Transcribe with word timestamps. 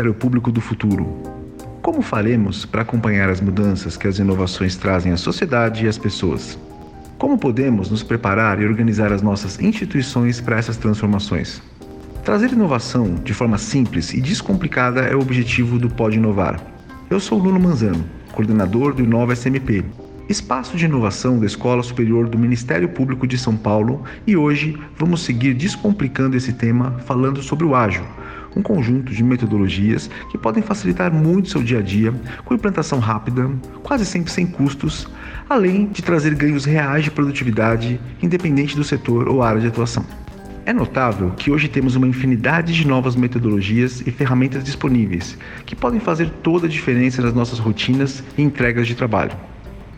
Ministério 0.00 0.14
Público 0.14 0.50
do 0.50 0.62
futuro? 0.62 1.04
Como 1.82 2.00
faremos 2.00 2.64
para 2.64 2.80
acompanhar 2.80 3.28
as 3.28 3.38
mudanças 3.38 3.98
que 3.98 4.08
as 4.08 4.18
inovações 4.18 4.74
trazem 4.74 5.12
à 5.12 5.16
sociedade 5.18 5.84
e 5.84 5.88
às 5.88 5.98
pessoas? 5.98 6.58
Como 7.18 7.36
podemos 7.36 7.90
nos 7.90 8.02
preparar 8.02 8.62
e 8.62 8.64
organizar 8.64 9.12
as 9.12 9.20
nossas 9.20 9.60
instituições 9.60 10.40
para 10.40 10.56
essas 10.56 10.78
transformações? 10.78 11.60
Trazer 12.24 12.50
inovação 12.50 13.16
de 13.16 13.34
forma 13.34 13.58
simples 13.58 14.14
e 14.14 14.22
descomplicada 14.22 15.02
é 15.02 15.14
o 15.14 15.20
objetivo 15.20 15.78
do 15.78 15.90
Pode 15.90 16.16
Inovar. 16.16 16.58
Eu 17.10 17.20
sou 17.20 17.42
Nuno 17.42 17.60
Manzano, 17.60 18.02
coordenador 18.32 18.94
do 18.94 19.02
Inova 19.02 19.36
SMP, 19.36 19.84
espaço 20.30 20.78
de 20.78 20.86
inovação 20.86 21.38
da 21.38 21.44
Escola 21.44 21.82
Superior 21.82 22.26
do 22.26 22.38
Ministério 22.38 22.88
Público 22.88 23.26
de 23.26 23.36
São 23.36 23.54
Paulo, 23.54 24.02
e 24.26 24.34
hoje 24.34 24.78
vamos 24.96 25.22
seguir 25.22 25.52
descomplicando 25.52 26.38
esse 26.38 26.54
tema 26.54 26.92
falando 27.04 27.42
sobre 27.42 27.66
o 27.66 27.74
ágil, 27.74 28.04
um 28.56 28.62
conjunto 28.62 29.12
de 29.12 29.22
metodologias 29.22 30.10
que 30.30 30.38
podem 30.38 30.62
facilitar 30.62 31.12
muito 31.12 31.50
seu 31.50 31.62
dia 31.62 31.78
a 31.78 31.82
dia, 31.82 32.12
com 32.44 32.54
implantação 32.54 32.98
rápida, 32.98 33.50
quase 33.82 34.04
sempre 34.04 34.30
sem 34.30 34.46
custos, 34.46 35.08
além 35.48 35.86
de 35.86 36.02
trazer 36.02 36.34
ganhos 36.34 36.64
reais 36.64 37.04
de 37.04 37.10
produtividade, 37.10 38.00
independente 38.22 38.76
do 38.76 38.84
setor 38.84 39.28
ou 39.28 39.42
área 39.42 39.60
de 39.60 39.66
atuação. 39.68 40.04
É 40.66 40.72
notável 40.72 41.30
que 41.30 41.50
hoje 41.50 41.68
temos 41.68 41.96
uma 41.96 42.06
infinidade 42.06 42.72
de 42.72 42.86
novas 42.86 43.16
metodologias 43.16 44.02
e 44.06 44.10
ferramentas 44.10 44.62
disponíveis 44.62 45.36
que 45.64 45.74
podem 45.74 45.98
fazer 45.98 46.30
toda 46.42 46.66
a 46.66 46.70
diferença 46.70 47.22
nas 47.22 47.34
nossas 47.34 47.58
rotinas 47.58 48.22
e 48.36 48.42
entregas 48.42 48.86
de 48.86 48.94
trabalho. 48.94 49.49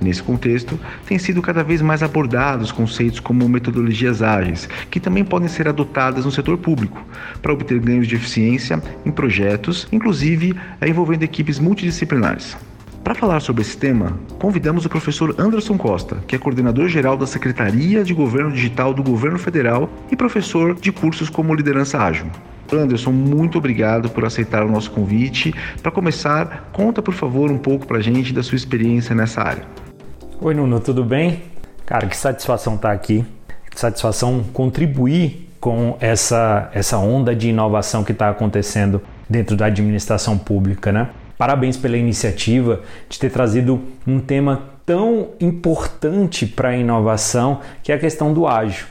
Nesse 0.03 0.23
contexto, 0.23 0.79
têm 1.07 1.17
sido 1.17 1.41
cada 1.41 1.63
vez 1.63 1.81
mais 1.81 2.03
abordados 2.03 2.73
conceitos 2.73 3.21
como 3.21 3.49
metodologias 3.49 4.21
ágeis, 4.21 4.69
que 4.91 4.99
também 4.99 5.25
podem 5.25 5.49
ser 5.49 5.69
adotadas 5.69 6.25
no 6.25 6.33
setor 6.33 6.59
público, 6.59 7.07
para 7.41 7.53
obter 7.53 7.79
ganhos 7.79 8.09
de 8.09 8.17
eficiência 8.17 8.83
em 9.07 9.13
projetos, 9.13 9.87
inclusive 9.93 10.57
envolvendo 10.85 11.23
equipes 11.23 11.61
multidisciplinares. 11.61 12.57
Para 13.05 13.15
falar 13.15 13.41
sobre 13.41 13.63
esse 13.63 13.77
tema, 13.77 14.19
convidamos 14.39 14.85
o 14.85 14.89
professor 14.89 15.35
Anderson 15.39 15.77
Costa, 15.77 16.23
que 16.27 16.35
é 16.35 16.39
coordenador 16.39 16.89
geral 16.89 17.17
da 17.17 17.27
Secretaria 17.27 18.03
de 18.03 18.15
Governo 18.15 18.53
Digital 18.53 18.95
do 18.95 19.03
Governo 19.03 19.39
Federal 19.39 19.91
e 20.11 20.17
professor 20.17 20.75
de 20.75 20.91
cursos 20.93 21.29
como 21.29 21.55
Liderança 21.55 21.99
Ágil. 21.99 22.27
Anderson, 22.73 23.11
muito 23.11 23.59
obrigado 23.59 24.09
por 24.09 24.25
aceitar 24.25 24.65
o 24.65 24.71
nosso 24.71 24.91
convite. 24.91 25.53
Para 25.83 25.93
começar, 25.93 26.71
conta 26.73 27.03
por 27.03 27.15
favor 27.15 27.51
um 27.51 27.59
pouco 27.59 27.87
para 27.87 27.99
a 27.99 28.03
gente 28.03 28.33
da 28.33 28.43
sua 28.43 28.57
experiência 28.57 29.15
nessa 29.15 29.43
área. 29.43 29.82
Oi, 30.45 30.55
Nuno, 30.55 30.81
tudo 30.81 31.05
bem? 31.05 31.41
Cara, 31.87 32.09
que 32.09 32.17
satisfação 32.17 32.75
estar 32.75 32.89
tá 32.89 32.95
aqui. 32.95 33.25
Que 33.71 33.79
satisfação 33.79 34.43
contribuir 34.53 35.49
com 35.61 35.97
essa, 36.01 36.69
essa 36.75 36.99
onda 36.99 37.33
de 37.33 37.51
inovação 37.51 38.03
que 38.03 38.11
está 38.11 38.29
acontecendo 38.29 39.01
dentro 39.31 39.57
da 39.57 39.67
administração 39.67 40.37
pública, 40.37 40.91
né? 40.91 41.11
Parabéns 41.39 41.77
pela 41.77 41.97
iniciativa 41.97 42.81
de 43.09 43.21
ter 43.21 43.31
trazido 43.31 43.81
um 44.05 44.19
tema 44.19 44.63
tão 44.85 45.29
importante 45.39 46.45
para 46.45 46.71
a 46.71 46.77
inovação, 46.77 47.61
que 47.81 47.93
é 47.93 47.95
a 47.95 47.99
questão 48.01 48.35
do 48.35 48.45
ágil. 48.45 48.87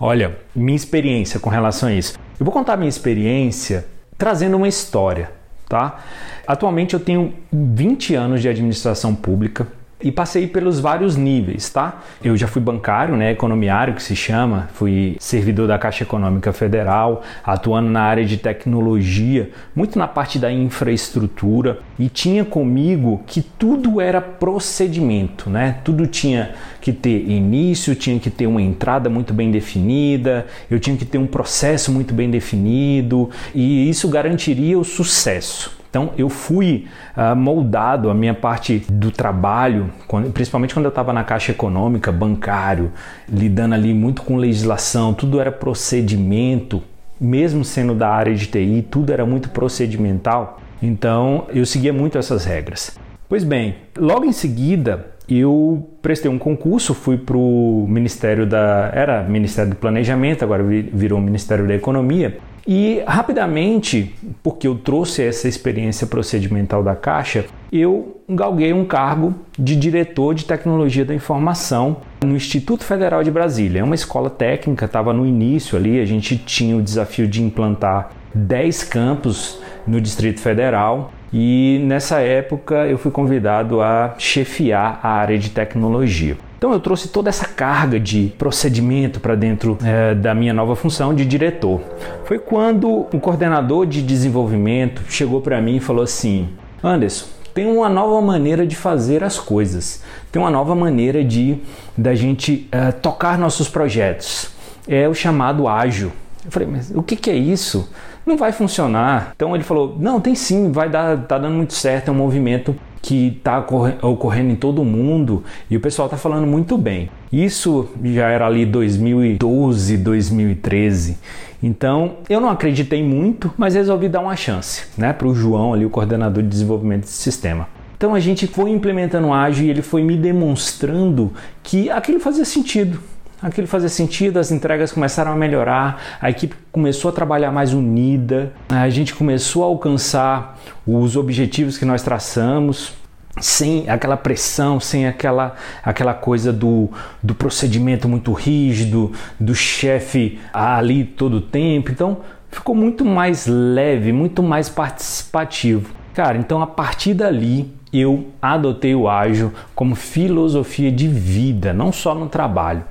Olha, 0.00 0.36
minha 0.52 0.74
experiência 0.74 1.38
com 1.38 1.48
relação 1.48 1.90
a 1.90 1.92
isso. 1.92 2.18
Eu 2.40 2.44
vou 2.44 2.52
contar 2.52 2.76
minha 2.76 2.88
experiência 2.88 3.86
trazendo 4.18 4.56
uma 4.56 4.66
história, 4.66 5.30
tá? 5.68 6.00
Atualmente 6.44 6.94
eu 6.94 6.98
tenho 6.98 7.34
20 7.52 8.16
anos 8.16 8.42
de 8.42 8.48
administração 8.48 9.14
pública 9.14 9.77
e 10.00 10.12
passei 10.12 10.46
pelos 10.46 10.78
vários 10.78 11.16
níveis, 11.16 11.68
tá? 11.70 12.02
Eu 12.22 12.36
já 12.36 12.46
fui 12.46 12.62
bancário, 12.62 13.16
né, 13.16 13.32
economiário 13.32 13.94
que 13.94 14.02
se 14.02 14.14
chama, 14.14 14.68
fui 14.74 15.16
servidor 15.18 15.66
da 15.66 15.78
Caixa 15.78 16.04
Econômica 16.04 16.52
Federal, 16.52 17.22
atuando 17.44 17.90
na 17.90 18.02
área 18.02 18.24
de 18.24 18.36
tecnologia, 18.36 19.50
muito 19.74 19.98
na 19.98 20.06
parte 20.06 20.38
da 20.38 20.52
infraestrutura 20.52 21.80
e 21.98 22.08
tinha 22.08 22.44
comigo 22.44 23.22
que 23.26 23.42
tudo 23.42 24.00
era 24.00 24.20
procedimento, 24.20 25.50
né? 25.50 25.78
Tudo 25.84 26.06
tinha 26.06 26.54
que 26.80 26.92
ter 26.92 27.28
início, 27.28 27.94
tinha 27.94 28.18
que 28.20 28.30
ter 28.30 28.46
uma 28.46 28.62
entrada 28.62 29.10
muito 29.10 29.34
bem 29.34 29.50
definida, 29.50 30.46
eu 30.70 30.78
tinha 30.78 30.96
que 30.96 31.04
ter 31.04 31.18
um 31.18 31.26
processo 31.26 31.90
muito 31.90 32.14
bem 32.14 32.30
definido 32.30 33.30
e 33.54 33.88
isso 33.88 34.08
garantiria 34.08 34.78
o 34.78 34.84
sucesso. 34.84 35.77
Então 35.90 36.12
eu 36.16 36.28
fui 36.28 36.86
uh, 37.16 37.34
moldado 37.34 38.10
a 38.10 38.14
minha 38.14 38.34
parte 38.34 38.84
do 38.90 39.10
trabalho, 39.10 39.90
quando, 40.06 40.30
principalmente 40.30 40.74
quando 40.74 40.86
eu 40.86 40.90
estava 40.90 41.12
na 41.12 41.24
caixa 41.24 41.52
econômica, 41.52 42.12
bancário, 42.12 42.92
lidando 43.28 43.74
ali 43.74 43.94
muito 43.94 44.22
com 44.22 44.36
legislação, 44.36 45.14
tudo 45.14 45.40
era 45.40 45.50
procedimento, 45.50 46.82
mesmo 47.20 47.64
sendo 47.64 47.94
da 47.94 48.08
área 48.08 48.34
de 48.34 48.46
TI, 48.46 48.86
tudo 48.90 49.12
era 49.12 49.24
muito 49.24 49.50
procedimental. 49.50 50.60
Então 50.82 51.46
eu 51.48 51.64
seguia 51.64 51.92
muito 51.92 52.18
essas 52.18 52.44
regras. 52.44 52.96
Pois 53.28 53.44
bem, 53.44 53.76
logo 53.96 54.24
em 54.24 54.32
seguida 54.32 55.06
eu 55.28 55.86
prestei 56.00 56.30
um 56.30 56.38
concurso, 56.38 56.94
fui 56.94 57.18
para 57.18 57.36
o 57.36 57.86
Ministério 57.88 58.46
da. 58.46 58.90
Era 58.94 59.22
Ministério 59.24 59.70
do 59.70 59.76
Planejamento, 59.76 60.42
agora 60.42 60.62
virou 60.62 61.20
Ministério 61.20 61.66
da 61.66 61.74
Economia. 61.74 62.38
E 62.70 63.02
rapidamente, 63.06 64.14
porque 64.42 64.68
eu 64.68 64.74
trouxe 64.74 65.22
essa 65.22 65.48
experiência 65.48 66.06
procedimental 66.06 66.82
da 66.82 66.94
Caixa, 66.94 67.46
eu 67.72 68.20
galguei 68.28 68.74
um 68.74 68.84
cargo 68.84 69.34
de 69.58 69.74
diretor 69.74 70.34
de 70.34 70.44
tecnologia 70.44 71.02
da 71.02 71.14
informação 71.14 71.96
no 72.22 72.36
Instituto 72.36 72.84
Federal 72.84 73.24
de 73.24 73.30
Brasília. 73.30 73.80
É 73.80 73.82
uma 73.82 73.94
escola 73.94 74.28
técnica, 74.28 74.84
estava 74.84 75.14
no 75.14 75.24
início 75.24 75.78
ali, 75.78 75.98
a 75.98 76.04
gente 76.04 76.36
tinha 76.36 76.76
o 76.76 76.82
desafio 76.82 77.26
de 77.26 77.42
implantar 77.42 78.10
10 78.34 78.82
campos 78.84 79.58
no 79.86 79.98
Distrito 79.98 80.40
Federal. 80.40 81.10
E 81.32 81.80
nessa 81.86 82.20
época 82.20 82.86
eu 82.86 82.98
fui 82.98 83.10
convidado 83.10 83.80
a 83.80 84.14
chefiar 84.18 85.00
a 85.02 85.08
área 85.08 85.38
de 85.38 85.48
tecnologia. 85.48 86.36
Então 86.58 86.72
eu 86.72 86.80
trouxe 86.80 87.08
toda 87.08 87.28
essa 87.28 87.46
carga 87.46 88.00
de 88.00 88.32
procedimento 88.36 89.20
para 89.20 89.36
dentro 89.36 89.78
é, 89.82 90.12
da 90.12 90.34
minha 90.34 90.52
nova 90.52 90.74
função 90.74 91.14
de 91.14 91.24
diretor. 91.24 91.80
Foi 92.24 92.36
quando 92.36 93.06
um 93.14 93.20
coordenador 93.20 93.86
de 93.86 94.02
desenvolvimento 94.02 95.02
chegou 95.08 95.40
para 95.40 95.62
mim 95.62 95.76
e 95.76 95.80
falou 95.80 96.02
assim: 96.02 96.48
Anderson, 96.82 97.26
tem 97.54 97.64
uma 97.66 97.88
nova 97.88 98.20
maneira 98.20 98.66
de 98.66 98.74
fazer 98.74 99.22
as 99.22 99.38
coisas, 99.38 100.02
tem 100.32 100.42
uma 100.42 100.50
nova 100.50 100.74
maneira 100.74 101.24
de 101.24 101.58
da 101.96 102.14
gente 102.16 102.68
é, 102.72 102.90
tocar 102.90 103.38
nossos 103.38 103.68
projetos. 103.68 104.50
É 104.88 105.08
o 105.08 105.14
chamado 105.14 105.68
ágil. 105.68 106.10
Eu 106.44 106.50
falei, 106.50 106.66
mas 106.66 106.90
o 106.90 107.02
que, 107.02 107.14
que 107.14 107.30
é 107.30 107.36
isso? 107.36 107.88
Não 108.26 108.36
vai 108.36 108.52
funcionar. 108.52 109.32
Então 109.36 109.54
ele 109.54 109.62
falou, 109.62 109.96
não, 109.98 110.20
tem 110.20 110.34
sim, 110.34 110.72
vai 110.72 110.88
dar, 110.88 111.18
tá 111.18 111.38
dando 111.38 111.54
muito 111.54 111.74
certo, 111.74 112.08
é 112.08 112.10
um 112.10 112.14
movimento 112.14 112.74
que 113.02 113.36
está 113.38 113.64
ocorrendo 114.02 114.50
em 114.52 114.56
todo 114.56 114.84
mundo 114.84 115.44
e 115.70 115.76
o 115.76 115.80
pessoal 115.80 116.06
está 116.06 116.16
falando 116.16 116.46
muito 116.46 116.76
bem. 116.76 117.10
Isso 117.32 117.88
já 118.04 118.28
era 118.28 118.46
ali 118.46 118.64
2012, 118.64 119.96
2013. 119.98 121.18
Então 121.62 122.16
eu 122.28 122.40
não 122.40 122.48
acreditei 122.48 123.02
muito, 123.02 123.52
mas 123.56 123.74
resolvi 123.74 124.08
dar 124.08 124.20
uma 124.20 124.36
chance 124.36 124.86
né, 124.96 125.12
para 125.12 125.26
o 125.26 125.34
João, 125.34 125.74
ali, 125.74 125.84
o 125.84 125.90
coordenador 125.90 126.42
de 126.42 126.48
desenvolvimento 126.48 127.02
desse 127.02 127.14
sistema. 127.14 127.68
Então 127.96 128.14
a 128.14 128.20
gente 128.20 128.46
foi 128.46 128.70
implementando 128.70 129.28
o 129.28 129.34
ágil 129.34 129.66
e 129.66 129.70
ele 129.70 129.82
foi 129.82 130.04
me 130.04 130.16
demonstrando 130.16 131.32
que 131.64 131.90
aquilo 131.90 132.20
fazia 132.20 132.44
sentido. 132.44 133.00
Aquilo 133.40 133.68
fazia 133.68 133.88
sentido, 133.88 134.38
as 134.38 134.50
entregas 134.50 134.90
começaram 134.90 135.30
a 135.30 135.36
melhorar, 135.36 136.02
a 136.20 136.28
equipe 136.28 136.56
começou 136.72 137.10
a 137.10 137.12
trabalhar 137.12 137.52
mais 137.52 137.72
unida, 137.72 138.52
a 138.68 138.90
gente 138.90 139.14
começou 139.14 139.62
a 139.62 139.66
alcançar 139.66 140.58
os 140.84 141.16
objetivos 141.16 141.78
que 141.78 141.84
nós 141.84 142.02
traçamos 142.02 142.94
sem 143.40 143.88
aquela 143.88 144.16
pressão, 144.16 144.80
sem 144.80 145.06
aquela, 145.06 145.54
aquela 145.84 146.14
coisa 146.14 146.52
do, 146.52 146.90
do 147.22 147.32
procedimento 147.32 148.08
muito 148.08 148.32
rígido, 148.32 149.12
do 149.38 149.54
chefe 149.54 150.40
ali 150.52 151.04
todo 151.04 151.34
o 151.34 151.40
tempo. 151.40 151.92
Então 151.92 152.18
ficou 152.50 152.74
muito 152.74 153.04
mais 153.04 153.46
leve, 153.46 154.12
muito 154.12 154.42
mais 154.42 154.68
participativo. 154.68 155.94
Cara, 156.12 156.36
então 156.36 156.60
a 156.60 156.66
partir 156.66 157.14
dali 157.14 157.72
eu 157.92 158.26
adotei 158.42 158.94
o 158.94 159.08
ágil 159.08 159.52
como 159.74 159.94
filosofia 159.94 160.90
de 160.90 161.06
vida, 161.06 161.72
não 161.72 161.92
só 161.92 162.14
no 162.14 162.28
trabalho 162.28 162.84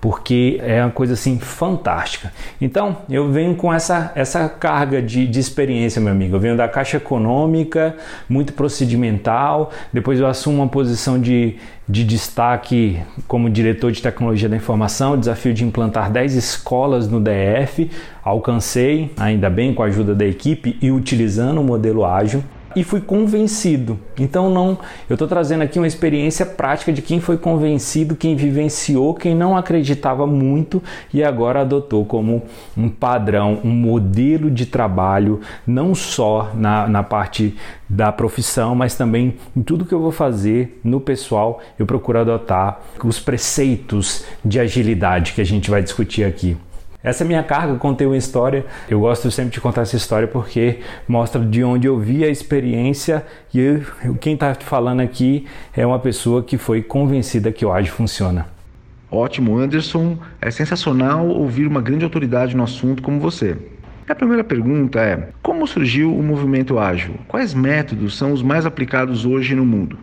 porque 0.00 0.58
é 0.62 0.82
uma 0.82 0.90
coisa 0.90 1.12
assim 1.12 1.38
fantástica. 1.38 2.32
Então, 2.60 2.98
eu 3.08 3.30
venho 3.30 3.54
com 3.54 3.72
essa, 3.72 4.12
essa 4.14 4.48
carga 4.48 5.02
de, 5.02 5.26
de 5.26 5.38
experiência, 5.38 6.00
meu 6.00 6.12
amigo. 6.12 6.36
Eu 6.36 6.40
venho 6.40 6.56
da 6.56 6.66
Caixa 6.66 6.96
Econômica, 6.96 7.94
muito 8.28 8.54
procedimental, 8.54 9.70
depois 9.92 10.18
eu 10.18 10.26
assumo 10.26 10.56
uma 10.56 10.68
posição 10.68 11.20
de, 11.20 11.56
de 11.86 12.02
destaque 12.02 12.98
como 13.28 13.50
diretor 13.50 13.92
de 13.92 14.00
tecnologia 14.00 14.48
da 14.48 14.56
informação, 14.56 15.18
desafio 15.18 15.52
de 15.52 15.64
implantar 15.64 16.10
10 16.10 16.34
escolas 16.34 17.06
no 17.06 17.20
DF, 17.20 17.90
alcancei, 18.24 19.12
ainda 19.18 19.50
bem 19.50 19.74
com 19.74 19.82
a 19.82 19.86
ajuda 19.86 20.14
da 20.14 20.24
equipe 20.24 20.78
e 20.80 20.90
utilizando 20.90 21.60
o 21.60 21.64
modelo 21.64 22.06
ágil. 22.06 22.42
E 22.74 22.84
fui 22.84 23.00
convencido. 23.00 23.98
Então 24.18 24.50
não, 24.50 24.78
eu 25.08 25.14
estou 25.14 25.26
trazendo 25.26 25.62
aqui 25.62 25.78
uma 25.78 25.86
experiência 25.86 26.46
prática 26.46 26.92
de 26.92 27.02
quem 27.02 27.20
foi 27.20 27.36
convencido, 27.36 28.16
quem 28.16 28.36
vivenciou, 28.36 29.14
quem 29.14 29.34
não 29.34 29.56
acreditava 29.56 30.26
muito 30.26 30.82
e 31.12 31.22
agora 31.22 31.62
adotou 31.62 32.04
como 32.04 32.42
um 32.76 32.88
padrão, 32.88 33.60
um 33.64 33.70
modelo 33.70 34.50
de 34.50 34.66
trabalho, 34.66 35.40
não 35.66 35.94
só 35.94 36.50
na, 36.54 36.86
na 36.86 37.02
parte 37.02 37.56
da 37.88 38.12
profissão, 38.12 38.74
mas 38.74 38.94
também 38.94 39.34
em 39.56 39.62
tudo 39.62 39.84
que 39.84 39.92
eu 39.92 40.00
vou 40.00 40.12
fazer 40.12 40.80
no 40.84 41.00
pessoal, 41.00 41.60
eu 41.78 41.86
procuro 41.86 42.20
adotar 42.20 42.80
os 43.02 43.18
preceitos 43.18 44.24
de 44.44 44.60
agilidade 44.60 45.32
que 45.32 45.40
a 45.40 45.44
gente 45.44 45.70
vai 45.70 45.82
discutir 45.82 46.24
aqui. 46.24 46.56
Essa 47.02 47.24
é 47.24 47.26
minha 47.26 47.42
carga, 47.42 47.76
contei 47.76 48.06
uma 48.06 48.16
história. 48.16 48.66
Eu 48.88 49.00
gosto 49.00 49.30
sempre 49.30 49.52
de 49.52 49.60
contar 49.60 49.82
essa 49.82 49.96
história 49.96 50.28
porque 50.28 50.80
mostra 51.08 51.40
de 51.42 51.64
onde 51.64 51.86
eu 51.86 51.98
vi 51.98 52.24
a 52.24 52.28
experiência 52.28 53.24
e 53.54 53.58
eu, 53.58 54.14
quem 54.20 54.34
está 54.34 54.54
falando 54.54 55.00
aqui 55.00 55.46
é 55.74 55.86
uma 55.86 55.98
pessoa 55.98 56.42
que 56.42 56.58
foi 56.58 56.82
convencida 56.82 57.50
que 57.50 57.64
o 57.64 57.72
ágil 57.72 57.92
funciona. 57.92 58.46
Ótimo, 59.10 59.58
Anderson. 59.58 60.18
É 60.40 60.50
sensacional 60.50 61.26
ouvir 61.26 61.66
uma 61.66 61.80
grande 61.80 62.04
autoridade 62.04 62.54
no 62.54 62.62
assunto 62.62 63.02
como 63.02 63.18
você. 63.18 63.56
A 64.06 64.14
primeira 64.14 64.44
pergunta 64.44 65.00
é: 65.00 65.30
como 65.42 65.66
surgiu 65.66 66.14
o 66.14 66.22
movimento 66.22 66.78
ágil? 66.78 67.14
Quais 67.26 67.54
métodos 67.54 68.18
são 68.18 68.32
os 68.32 68.42
mais 68.42 68.66
aplicados 68.66 69.24
hoje 69.24 69.54
no 69.54 69.64
mundo? 69.64 69.98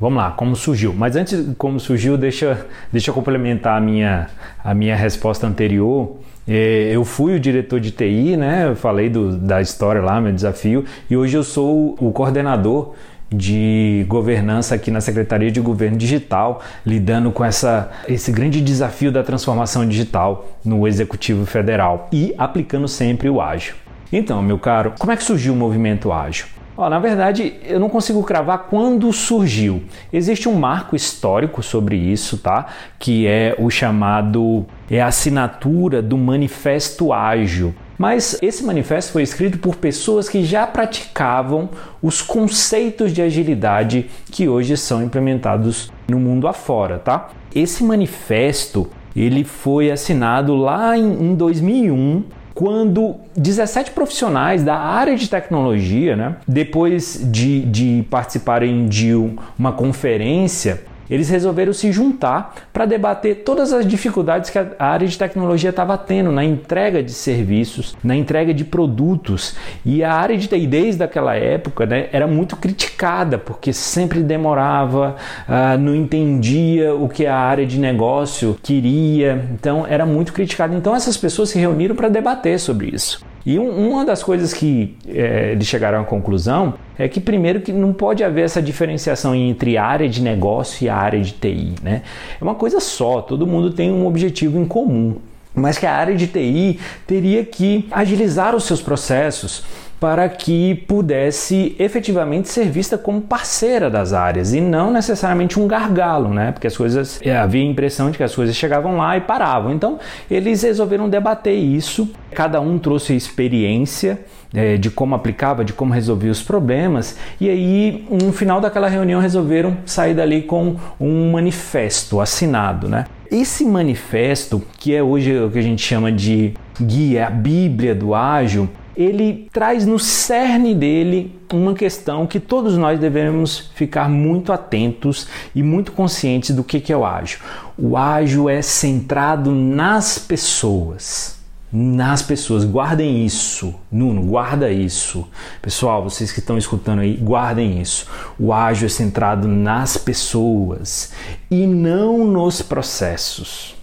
Vamos 0.00 0.16
lá, 0.16 0.30
como 0.30 0.56
surgiu. 0.56 0.94
Mas 0.94 1.14
antes, 1.14 1.46
como 1.58 1.78
surgiu, 1.78 2.16
deixa, 2.16 2.66
deixa 2.90 3.10
eu 3.10 3.14
complementar 3.14 3.76
a 3.76 3.80
minha, 3.80 4.28
a 4.64 4.72
minha 4.72 4.96
resposta 4.96 5.46
anterior. 5.46 6.16
É, 6.48 6.90
eu 6.90 7.04
fui 7.04 7.36
o 7.36 7.40
diretor 7.40 7.78
de 7.78 7.90
TI, 7.90 8.34
né? 8.34 8.66
Eu 8.70 8.74
falei 8.74 9.10
do, 9.10 9.36
da 9.36 9.60
história 9.60 10.00
lá, 10.00 10.18
meu 10.18 10.32
desafio, 10.32 10.86
e 11.10 11.16
hoje 11.16 11.36
eu 11.36 11.42
sou 11.42 11.96
o 12.00 12.10
coordenador 12.12 12.94
de 13.30 14.04
governança 14.08 14.74
aqui 14.74 14.90
na 14.90 15.02
Secretaria 15.02 15.52
de 15.52 15.60
Governo 15.60 15.98
Digital, 15.98 16.62
lidando 16.84 17.30
com 17.30 17.44
essa, 17.44 17.90
esse 18.08 18.32
grande 18.32 18.62
desafio 18.62 19.12
da 19.12 19.22
transformação 19.22 19.86
digital 19.86 20.48
no 20.64 20.88
Executivo 20.88 21.44
Federal 21.44 22.08
e 22.10 22.34
aplicando 22.38 22.88
sempre 22.88 23.28
o 23.28 23.40
ágil. 23.40 23.74
Então, 24.10 24.42
meu 24.42 24.58
caro, 24.58 24.94
como 24.98 25.12
é 25.12 25.16
que 25.16 25.22
surgiu 25.22 25.52
o 25.52 25.56
movimento 25.56 26.10
ágil? 26.10 26.46
Ó, 26.80 26.88
na 26.88 26.98
verdade, 26.98 27.56
eu 27.62 27.78
não 27.78 27.90
consigo 27.90 28.22
cravar 28.22 28.60
quando 28.70 29.12
surgiu. 29.12 29.82
Existe 30.10 30.48
um 30.48 30.54
marco 30.54 30.96
histórico 30.96 31.62
sobre 31.62 31.94
isso, 31.94 32.38
tá? 32.38 32.68
Que 32.98 33.26
é 33.26 33.54
o 33.58 33.68
chamado 33.68 34.64
é 34.90 34.98
a 34.98 35.08
assinatura 35.08 36.00
do 36.00 36.16
Manifesto 36.16 37.12
Ágil. 37.12 37.74
Mas 37.98 38.38
esse 38.40 38.64
manifesto 38.64 39.12
foi 39.12 39.22
escrito 39.22 39.58
por 39.58 39.76
pessoas 39.76 40.26
que 40.26 40.42
já 40.42 40.66
praticavam 40.66 41.68
os 42.00 42.22
conceitos 42.22 43.12
de 43.12 43.20
agilidade 43.20 44.08
que 44.32 44.48
hoje 44.48 44.74
são 44.74 45.02
implementados 45.02 45.92
no 46.08 46.18
mundo 46.18 46.48
afora, 46.48 46.98
tá? 46.98 47.28
Esse 47.54 47.84
manifesto 47.84 48.88
ele 49.14 49.44
foi 49.44 49.90
assinado 49.90 50.56
lá 50.56 50.96
em 50.96 51.34
2001 51.34 52.24
quando 52.60 53.16
17 53.34 53.92
profissionais 53.92 54.62
da 54.62 54.76
área 54.76 55.16
de 55.16 55.30
tecnologia, 55.30 56.14
né, 56.14 56.36
depois 56.46 57.18
de, 57.24 57.60
de 57.60 58.04
participarem 58.10 58.86
de 58.86 59.14
uma 59.58 59.72
conferência, 59.72 60.82
eles 61.10 61.28
resolveram 61.28 61.72
se 61.72 61.90
juntar 61.90 62.54
para 62.72 62.86
debater 62.86 63.42
todas 63.44 63.72
as 63.72 63.86
dificuldades 63.86 64.48
que 64.48 64.58
a 64.58 64.68
área 64.78 65.06
de 65.06 65.18
tecnologia 65.18 65.70
estava 65.70 65.98
tendo 65.98 66.30
na 66.30 66.44
entrega 66.44 67.02
de 67.02 67.12
serviços, 67.12 67.96
na 68.02 68.14
entrega 68.14 68.54
de 68.54 68.64
produtos. 68.64 69.56
E 69.84 70.04
a 70.04 70.14
área 70.14 70.36
de 70.36 70.46
TI 70.46 70.66
desde 70.66 71.02
aquela 71.02 71.34
época 71.34 71.84
né, 71.84 72.08
era 72.12 72.26
muito 72.26 72.56
criticada 72.56 73.36
porque 73.36 73.72
sempre 73.72 74.20
demorava, 74.22 75.16
uh, 75.48 75.78
não 75.78 75.94
entendia 75.94 76.94
o 76.94 77.08
que 77.08 77.26
a 77.26 77.36
área 77.36 77.66
de 77.66 77.78
negócio 77.78 78.56
queria, 78.62 79.44
então 79.52 79.86
era 79.86 80.06
muito 80.06 80.32
criticada. 80.32 80.74
Então 80.74 80.94
essas 80.94 81.16
pessoas 81.16 81.50
se 81.50 81.58
reuniram 81.58 81.96
para 81.96 82.08
debater 82.08 82.58
sobre 82.60 82.88
isso. 82.88 83.24
E 83.44 83.58
um, 83.58 83.90
uma 83.90 84.04
das 84.04 84.22
coisas 84.22 84.52
que 84.52 84.96
é, 85.08 85.52
eles 85.52 85.66
chegaram 85.66 86.00
à 86.00 86.04
conclusão 86.04 86.74
é 87.00 87.08
que 87.08 87.18
primeiro 87.18 87.62
que 87.62 87.72
não 87.72 87.92
pode 87.94 88.22
haver 88.22 88.44
essa 88.44 88.60
diferenciação 88.60 89.34
entre 89.34 89.78
área 89.78 90.08
de 90.08 90.20
negócio 90.20 90.84
e 90.84 90.88
área 90.88 91.18
de 91.18 91.32
TI, 91.32 91.74
né? 91.82 92.02
É 92.38 92.44
uma 92.44 92.54
coisa 92.54 92.78
só, 92.78 93.22
todo 93.22 93.46
mundo 93.46 93.70
tem 93.70 93.90
um 93.90 94.06
objetivo 94.06 94.58
em 94.58 94.66
comum. 94.66 95.16
Mas 95.54 95.78
que 95.78 95.86
a 95.86 95.94
área 95.94 96.14
de 96.14 96.26
TI 96.26 96.78
teria 97.06 97.44
que 97.44 97.88
agilizar 97.90 98.54
os 98.54 98.64
seus 98.64 98.82
processos, 98.82 99.64
para 100.00 100.26
que 100.30 100.74
pudesse 100.88 101.76
efetivamente 101.78 102.48
ser 102.48 102.70
vista 102.70 102.96
como 102.96 103.20
parceira 103.20 103.90
das 103.90 104.14
áreas 104.14 104.54
e 104.54 104.60
não 104.60 104.90
necessariamente 104.90 105.60
um 105.60 105.68
gargalo, 105.68 106.32
né? 106.32 106.52
Porque 106.52 106.66
as 106.66 106.76
coisas 106.76 107.20
é, 107.22 107.36
havia 107.36 107.60
a 107.60 107.66
impressão 107.66 108.10
de 108.10 108.16
que 108.16 108.24
as 108.24 108.34
coisas 108.34 108.56
chegavam 108.56 108.96
lá 108.96 109.18
e 109.18 109.20
paravam. 109.20 109.70
Então 109.72 109.98
eles 110.30 110.62
resolveram 110.62 111.08
debater 111.08 111.54
isso. 111.54 112.08
Cada 112.32 112.62
um 112.62 112.78
trouxe 112.78 113.14
experiência 113.14 114.18
é, 114.52 114.76
de 114.76 114.90
como 114.90 115.14
aplicava, 115.14 115.64
de 115.64 115.72
como 115.72 115.92
resolvia 115.92 116.30
os 116.30 116.42
problemas, 116.42 117.16
e 117.40 117.48
aí 117.48 118.06
no 118.10 118.32
final 118.32 118.60
daquela 118.60 118.88
reunião 118.88 119.20
resolveram 119.20 119.76
sair 119.84 120.14
dali 120.14 120.42
com 120.42 120.76
um 120.98 121.32
manifesto 121.32 122.20
assinado, 122.20 122.88
né? 122.88 123.06
Esse 123.30 123.64
manifesto, 123.64 124.60
que 124.78 124.94
é 124.94 125.02
hoje 125.02 125.38
o 125.38 125.50
que 125.50 125.58
a 125.58 125.62
gente 125.62 125.82
chama 125.82 126.10
de 126.10 126.54
guia, 126.80 127.28
a 127.28 127.30
Bíblia 127.30 127.94
do 127.94 128.12
ágil, 128.12 128.68
ele 128.96 129.48
traz 129.52 129.86
no 129.86 129.98
cerne 129.98 130.74
dele 130.74 131.38
uma 131.52 131.72
questão 131.74 132.26
que 132.26 132.38
todos 132.38 132.76
nós 132.76 132.98
devemos 132.98 133.70
ficar 133.74 134.10
muito 134.10 134.52
atentos 134.52 135.26
e 135.54 135.62
muito 135.62 135.92
conscientes 135.92 136.54
do 136.54 136.62
que 136.62 136.92
é 136.92 136.96
o 136.96 137.04
ágil. 137.04 137.38
O 137.78 137.96
ágil 137.96 138.48
é 138.48 138.60
centrado 138.60 139.52
nas 139.52 140.18
pessoas. 140.18 141.39
Nas 141.72 142.20
pessoas, 142.20 142.64
guardem 142.64 143.24
isso, 143.24 143.72
Nuno, 143.92 144.22
guarda 144.22 144.72
isso. 144.72 145.28
Pessoal, 145.62 146.02
vocês 146.02 146.32
que 146.32 146.40
estão 146.40 146.58
escutando 146.58 146.98
aí, 146.98 147.16
guardem 147.16 147.80
isso. 147.80 148.06
O 148.36 148.52
ágil 148.52 148.86
é 148.86 148.88
centrado 148.88 149.46
nas 149.46 149.96
pessoas 149.96 151.12
e 151.48 151.68
não 151.68 152.26
nos 152.26 152.60
processos. 152.60 153.76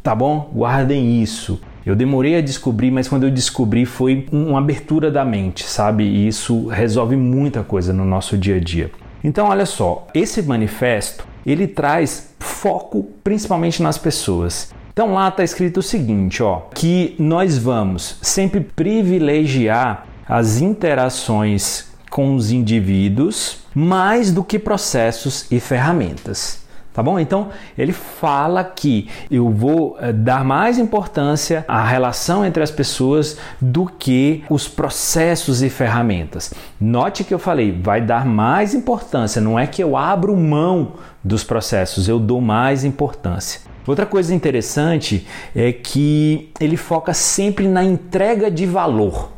Tá 0.00 0.14
bom? 0.14 0.48
Guardem 0.54 1.20
isso. 1.20 1.60
Eu 1.84 1.96
demorei 1.96 2.36
a 2.36 2.40
descobrir, 2.40 2.92
mas 2.92 3.08
quando 3.08 3.24
eu 3.24 3.30
descobri 3.30 3.84
foi 3.84 4.26
uma 4.30 4.58
abertura 4.58 5.10
da 5.10 5.24
mente, 5.24 5.64
sabe? 5.64 6.04
E 6.04 6.28
isso 6.28 6.68
resolve 6.68 7.16
muita 7.16 7.64
coisa 7.64 7.92
no 7.92 8.04
nosso 8.04 8.38
dia 8.38 8.56
a 8.56 8.60
dia. 8.60 8.92
Então, 9.24 9.48
olha 9.48 9.66
só, 9.66 10.06
esse 10.14 10.40
manifesto 10.42 11.26
ele 11.44 11.66
traz 11.66 12.34
foco 12.38 13.08
principalmente 13.22 13.82
nas 13.82 13.98
pessoas. 13.98 14.73
Então 14.94 15.12
lá 15.12 15.26
está 15.26 15.42
escrito 15.42 15.78
o 15.78 15.82
seguinte, 15.82 16.40
ó, 16.40 16.60
que 16.72 17.16
nós 17.18 17.58
vamos 17.58 18.16
sempre 18.22 18.60
privilegiar 18.60 20.06
as 20.24 20.60
interações 20.60 21.88
com 22.08 22.36
os 22.36 22.52
indivíduos 22.52 23.64
mais 23.74 24.30
do 24.30 24.44
que 24.44 24.56
processos 24.56 25.50
e 25.50 25.58
ferramentas. 25.58 26.62
Tá 26.92 27.02
bom? 27.02 27.18
Então 27.18 27.48
ele 27.76 27.92
fala 27.92 28.62
que 28.62 29.08
eu 29.28 29.50
vou 29.50 29.96
eh, 29.98 30.12
dar 30.12 30.44
mais 30.44 30.78
importância 30.78 31.64
à 31.66 31.84
relação 31.84 32.44
entre 32.44 32.62
as 32.62 32.70
pessoas 32.70 33.36
do 33.60 33.86
que 33.86 34.44
os 34.48 34.68
processos 34.68 35.60
e 35.60 35.68
ferramentas. 35.68 36.54
Note 36.80 37.24
que 37.24 37.34
eu 37.34 37.38
falei, 37.40 37.72
vai 37.72 38.00
dar 38.00 38.24
mais 38.24 38.74
importância, 38.74 39.42
não 39.42 39.58
é 39.58 39.66
que 39.66 39.82
eu 39.82 39.96
abro 39.96 40.36
mão 40.36 40.92
dos 41.24 41.42
processos, 41.42 42.06
eu 42.06 42.20
dou 42.20 42.40
mais 42.40 42.84
importância. 42.84 43.73
Outra 43.86 44.06
coisa 44.06 44.34
interessante 44.34 45.26
é 45.54 45.72
que 45.72 46.50
ele 46.58 46.76
foca 46.76 47.12
sempre 47.12 47.68
na 47.68 47.84
entrega 47.84 48.50
de 48.50 48.64
valor. 48.64 49.32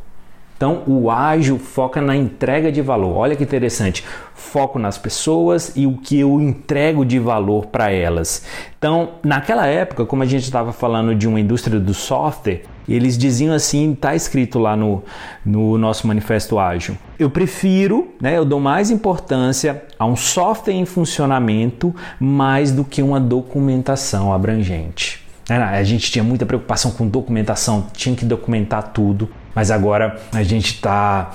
Então, 0.56 0.82
o 0.86 1.10
ágil 1.10 1.58
foca 1.58 2.00
na 2.00 2.16
entrega 2.16 2.72
de 2.72 2.80
valor. 2.80 3.14
Olha 3.14 3.36
que 3.36 3.42
interessante. 3.42 4.02
Foco 4.34 4.78
nas 4.78 4.96
pessoas 4.96 5.72
e 5.76 5.86
o 5.86 5.98
que 5.98 6.18
eu 6.18 6.40
entrego 6.40 7.04
de 7.04 7.18
valor 7.18 7.66
para 7.66 7.90
elas. 7.90 8.42
Então, 8.78 9.10
naquela 9.22 9.66
época, 9.66 10.06
como 10.06 10.22
a 10.22 10.26
gente 10.26 10.44
estava 10.44 10.72
falando 10.72 11.14
de 11.14 11.28
uma 11.28 11.38
indústria 11.38 11.78
do 11.78 11.92
software, 11.92 12.62
eles 12.94 13.18
diziam 13.18 13.54
assim, 13.54 13.92
está 13.92 14.14
escrito 14.14 14.58
lá 14.58 14.76
no, 14.76 15.02
no 15.44 15.76
nosso 15.78 16.06
manifesto 16.06 16.58
ágil. 16.58 16.96
Eu 17.18 17.30
prefiro, 17.30 18.14
né, 18.20 18.36
eu 18.36 18.44
dou 18.44 18.60
mais 18.60 18.90
importância 18.90 19.84
a 19.98 20.06
um 20.06 20.16
software 20.16 20.74
em 20.74 20.84
funcionamento 20.84 21.94
mais 22.20 22.70
do 22.72 22.84
que 22.84 23.02
uma 23.02 23.20
documentação 23.20 24.32
abrangente. 24.32 25.24
A 25.48 25.82
gente 25.84 26.10
tinha 26.10 26.24
muita 26.24 26.44
preocupação 26.44 26.90
com 26.90 27.06
documentação, 27.06 27.86
tinha 27.92 28.16
que 28.16 28.24
documentar 28.24 28.92
tudo 28.92 29.28
mas 29.56 29.70
agora 29.70 30.20
a 30.34 30.42
gente 30.42 30.74
está. 30.74 31.32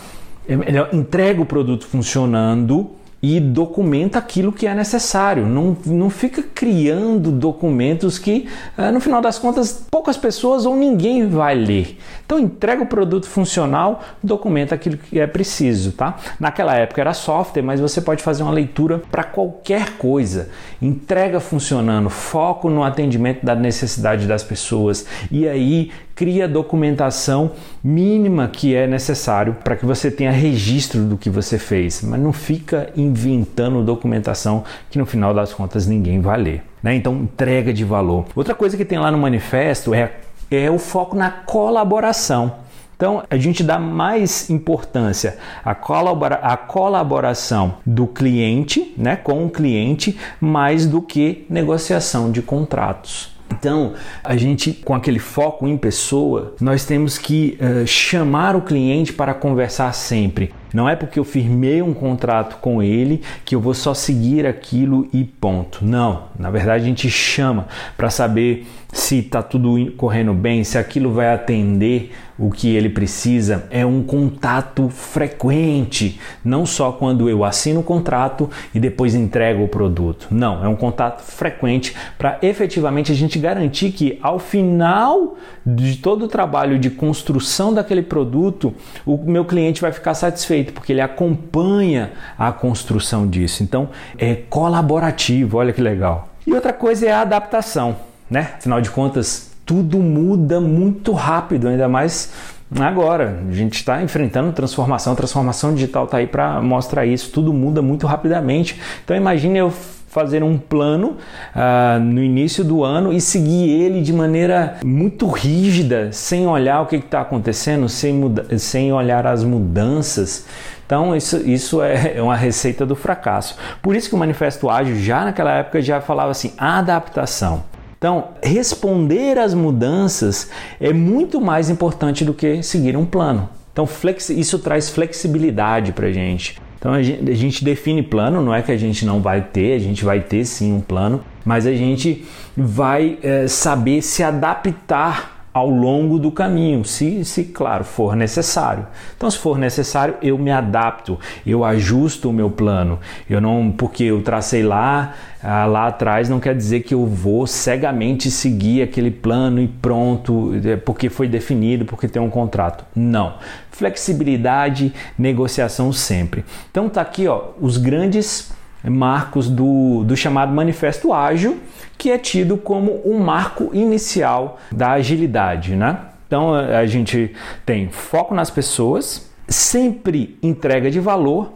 É 0.47 0.95
entrega 0.95 1.41
o 1.41 1.45
produto 1.45 1.87
funcionando 1.87 2.91
e 3.21 3.39
documenta 3.39 4.17
aquilo 4.17 4.51
que 4.51 4.65
é 4.65 4.73
necessário. 4.73 5.45
Não, 5.45 5.77
não 5.85 6.09
fica 6.09 6.41
criando 6.41 7.31
documentos 7.31 8.17
que, 8.17 8.47
no 8.91 8.99
final 8.99 9.21
das 9.21 9.37
contas, 9.37 9.85
poucas 9.91 10.17
pessoas 10.17 10.65
ou 10.65 10.75
ninguém 10.75 11.27
vai 11.27 11.53
ler. 11.53 11.99
Então 12.25 12.39
entrega 12.39 12.81
o 12.81 12.85
produto 12.87 13.27
funcional, 13.27 14.01
documenta 14.23 14.73
aquilo 14.75 14.97
que 14.97 15.19
é 15.19 15.27
preciso, 15.27 15.91
tá? 15.91 16.17
Naquela 16.39 16.75
época 16.75 17.01
era 17.01 17.13
software, 17.13 17.61
mas 17.61 17.79
você 17.79 18.01
pode 18.01 18.23
fazer 18.23 18.41
uma 18.41 18.51
leitura 18.51 19.01
para 19.11 19.23
qualquer 19.23 19.97
coisa. 19.97 20.49
Entrega 20.81 21.39
funcionando, 21.39 22.09
foco 22.09 22.69
no 22.69 22.83
atendimento 22.83 23.45
da 23.45 23.53
necessidade 23.53 24.25
das 24.25 24.43
pessoas 24.43 25.05
e 25.29 25.47
aí 25.47 25.91
cria 26.21 26.45
a 26.45 26.47
documentação 26.47 27.49
mínima 27.83 28.47
que 28.47 28.75
é 28.75 28.85
necessário 28.85 29.57
para 29.63 29.75
que 29.75 29.87
você 29.87 30.11
tenha 30.11 30.29
registro 30.29 31.01
do 31.01 31.17
que 31.17 31.31
você 31.31 31.57
fez, 31.57 32.03
mas 32.03 32.21
não 32.21 32.31
fica 32.31 32.91
inventando 32.95 33.83
documentação 33.83 34.63
que 34.91 34.99
no 34.99 35.05
final 35.07 35.33
das 35.33 35.51
contas 35.51 35.87
ninguém 35.87 36.21
vai 36.21 36.39
ler. 36.39 36.63
Né? 36.83 36.93
Então, 36.93 37.15
entrega 37.15 37.73
de 37.73 37.83
valor. 37.83 38.25
Outra 38.35 38.53
coisa 38.53 38.77
que 38.77 38.85
tem 38.85 38.99
lá 38.99 39.09
no 39.09 39.17
manifesto 39.17 39.95
é, 39.95 40.11
é 40.51 40.69
o 40.69 40.77
foco 40.77 41.15
na 41.15 41.31
colaboração. 41.31 42.53
Então, 42.95 43.23
a 43.27 43.35
gente 43.35 43.63
dá 43.63 43.79
mais 43.79 44.47
importância 44.51 45.39
à, 45.65 45.73
colabora 45.73 46.35
à 46.35 46.55
colaboração 46.55 47.77
do 47.83 48.05
cliente, 48.05 48.93
né, 48.95 49.15
com 49.15 49.43
o 49.43 49.49
cliente, 49.49 50.19
mais 50.39 50.85
do 50.85 51.01
que 51.01 51.47
negociação 51.49 52.31
de 52.31 52.43
contratos. 52.43 53.30
Então, 53.51 53.93
a 54.23 54.35
gente, 54.35 54.71
com 54.73 54.93
aquele 54.93 55.19
foco 55.19 55.67
em 55.67 55.77
pessoa, 55.77 56.55
nós 56.59 56.85
temos 56.85 57.17
que 57.17 57.57
uh, 57.59 57.85
chamar 57.85 58.55
o 58.55 58.61
cliente 58.61 59.13
para 59.13 59.33
conversar 59.33 59.93
sempre. 59.93 60.53
Não 60.73 60.87
é 60.87 60.95
porque 60.95 61.19
eu 61.19 61.23
firmei 61.23 61.81
um 61.81 61.93
contrato 61.93 62.57
com 62.57 62.81
ele 62.81 63.21
que 63.43 63.55
eu 63.55 63.59
vou 63.59 63.73
só 63.73 63.93
seguir 63.93 64.45
aquilo 64.45 65.07
e 65.13 65.23
ponto. 65.23 65.83
Não, 65.83 66.23
na 66.37 66.49
verdade 66.49 66.83
a 66.83 66.87
gente 66.87 67.09
chama 67.09 67.67
para 67.97 68.09
saber 68.09 68.65
se 68.91 69.19
está 69.19 69.41
tudo 69.41 69.91
correndo 69.93 70.33
bem, 70.33 70.63
se 70.63 70.77
aquilo 70.77 71.11
vai 71.11 71.33
atender 71.33 72.11
o 72.37 72.49
que 72.49 72.75
ele 72.75 72.89
precisa. 72.89 73.67
É 73.69 73.85
um 73.85 74.03
contato 74.03 74.89
frequente, 74.89 76.19
não 76.43 76.65
só 76.65 76.91
quando 76.91 77.29
eu 77.29 77.43
assino 77.43 77.79
o 77.79 77.83
contrato 77.83 78.49
e 78.73 78.79
depois 78.79 79.15
entrego 79.15 79.63
o 79.63 79.67
produto. 79.67 80.27
Não, 80.31 80.63
é 80.63 80.67
um 80.67 80.75
contato 80.75 81.21
frequente 81.21 81.95
para 82.17 82.37
efetivamente 82.41 83.11
a 83.11 83.15
gente 83.15 83.37
garantir 83.39 83.91
que 83.91 84.19
ao 84.21 84.39
final 84.39 85.37
de 85.65 85.97
todo 85.97 86.25
o 86.25 86.27
trabalho 86.27 86.79
de 86.79 86.89
construção 86.89 87.73
daquele 87.73 88.01
produto, 88.01 88.73
o 89.05 89.17
meu 89.17 89.45
cliente 89.45 89.81
vai 89.81 89.91
ficar 89.91 90.15
satisfeito 90.15 90.60
porque 90.69 90.91
ele 90.91 91.01
acompanha 91.01 92.11
a 92.37 92.51
construção 92.51 93.27
disso. 93.27 93.63
Então, 93.63 93.89
é 94.17 94.35
colaborativo, 94.35 95.57
olha 95.57 95.73
que 95.73 95.81
legal. 95.81 96.29
E 96.45 96.53
outra 96.53 96.73
coisa 96.73 97.07
é 97.07 97.11
a 97.11 97.21
adaptação 97.21 97.95
né? 98.31 98.53
Afinal 98.57 98.79
de 98.79 98.89
contas, 98.89 99.51
tudo 99.65 99.99
muda 99.99 100.61
muito 100.61 101.11
rápido, 101.11 101.67
ainda 101.67 101.89
mais 101.89 102.31
agora. 102.79 103.41
A 103.49 103.53
gente 103.53 103.75
está 103.75 104.01
enfrentando 104.01 104.53
transformação, 104.53 105.13
transformação 105.13 105.75
digital 105.75 106.05
está 106.05 106.17
aí 106.17 106.27
para 106.27 106.61
mostrar 106.61 107.05
isso. 107.05 107.29
Tudo 107.29 107.51
muda 107.51 107.81
muito 107.81 108.07
rapidamente. 108.07 108.79
Então 109.03 109.17
imagine 109.17 109.59
eu 109.59 109.73
fazer 110.11 110.43
um 110.43 110.57
plano 110.57 111.15
uh, 111.55 111.99
no 112.01 112.21
início 112.21 112.65
do 112.65 112.83
ano 112.83 113.13
e 113.13 113.21
seguir 113.21 113.69
ele 113.69 114.01
de 114.01 114.11
maneira 114.11 114.75
muito 114.83 115.25
rígida, 115.25 116.11
sem 116.11 116.45
olhar 116.45 116.81
o 116.81 116.85
que 116.85 116.97
está 116.97 117.21
acontecendo, 117.21 117.87
sem, 117.87 118.21
sem 118.59 118.91
olhar 118.91 119.25
as 119.25 119.41
mudanças. 119.41 120.45
Então, 120.85 121.15
isso, 121.15 121.37
isso 121.37 121.81
é, 121.81 122.17
é 122.19 122.21
uma 122.21 122.35
receita 122.35 122.85
do 122.85 122.93
fracasso. 122.93 123.55
Por 123.81 123.95
isso 123.95 124.09
que 124.09 124.15
o 124.15 124.17
Manifesto 124.17 124.69
Ágil, 124.69 124.97
já 124.97 125.23
naquela 125.23 125.53
época, 125.53 125.81
já 125.81 126.01
falava 126.01 126.31
assim: 126.31 126.51
adaptação. 126.57 127.63
Então, 127.97 128.29
responder 128.43 129.37
às 129.37 129.53
mudanças 129.53 130.49
é 130.79 130.91
muito 130.91 131.39
mais 131.39 131.69
importante 131.69 132.25
do 132.25 132.33
que 132.33 132.61
seguir 132.61 132.97
um 132.97 133.05
plano. 133.05 133.47
Então, 133.71 133.87
isso 134.29 134.59
traz 134.59 134.89
flexibilidade 134.89 135.93
para 135.93 136.07
a 136.07 136.11
gente. 136.11 136.59
Então, 136.81 136.93
a 136.93 137.03
gente, 137.03 137.29
a 137.29 137.35
gente 137.35 137.63
define 137.63 138.01
plano, 138.01 138.41
não 138.41 138.51
é 138.51 138.63
que 138.63 138.71
a 138.71 138.77
gente 138.77 139.05
não 139.05 139.21
vai 139.21 139.39
ter, 139.39 139.75
a 139.75 139.79
gente 139.79 140.03
vai 140.03 140.19
ter 140.19 140.43
sim 140.43 140.73
um 140.73 140.81
plano, 140.81 141.23
mas 141.45 141.67
a 141.67 141.73
gente 141.73 142.25
vai 142.57 143.19
é, 143.21 143.47
saber 143.47 144.01
se 144.01 144.23
adaptar 144.23 145.40
ao 145.53 145.69
longo 145.69 146.17
do 146.17 146.31
caminho, 146.31 146.85
se, 146.85 147.25
se, 147.25 147.43
claro, 147.43 147.83
for 147.83 148.15
necessário. 148.15 148.87
Então, 149.17 149.29
se 149.29 149.37
for 149.37 149.57
necessário, 149.57 150.15
eu 150.21 150.37
me 150.37 150.49
adapto, 150.49 151.19
eu 151.45 151.65
ajusto 151.65 152.29
o 152.29 152.33
meu 152.33 152.49
plano. 152.49 152.99
Eu 153.29 153.41
não, 153.41 153.71
porque 153.71 154.05
eu 154.05 154.21
tracei 154.21 154.63
lá, 154.63 155.13
ah, 155.43 155.65
lá 155.65 155.87
atrás, 155.87 156.29
não 156.29 156.39
quer 156.39 156.55
dizer 156.55 156.81
que 156.81 156.93
eu 156.93 157.05
vou 157.05 157.45
cegamente 157.45 158.31
seguir 158.31 158.81
aquele 158.81 159.11
plano 159.11 159.61
e 159.61 159.67
pronto, 159.67 160.53
é, 160.63 160.77
porque 160.77 161.09
foi 161.09 161.27
definido, 161.27 161.83
porque 161.83 162.07
tem 162.07 162.21
um 162.21 162.29
contrato. 162.29 162.85
Não. 162.95 163.33
Flexibilidade, 163.71 164.93
negociação 165.17 165.91
sempre. 165.91 166.45
Então, 166.69 166.87
tá 166.87 167.01
aqui, 167.01 167.27
ó, 167.27 167.49
os 167.59 167.75
grandes 167.75 168.53
marcos 168.83 169.49
do, 169.49 170.03
do 170.03 170.15
chamado 170.15 170.51
Manifesto 170.51 171.13
Ágil, 171.13 171.59
que 171.97 172.09
é 172.09 172.17
tido 172.17 172.57
como 172.57 173.01
um 173.05 173.19
marco 173.19 173.69
inicial 173.73 174.59
da 174.71 174.91
agilidade. 174.91 175.75
Né? 175.75 175.97
Então 176.27 176.53
a 176.53 176.85
gente 176.85 177.35
tem 177.65 177.89
foco 177.89 178.33
nas 178.33 178.49
pessoas, 178.49 179.29
sempre 179.47 180.37
entrega 180.41 180.89
de 180.89 180.99
valor, 180.99 181.53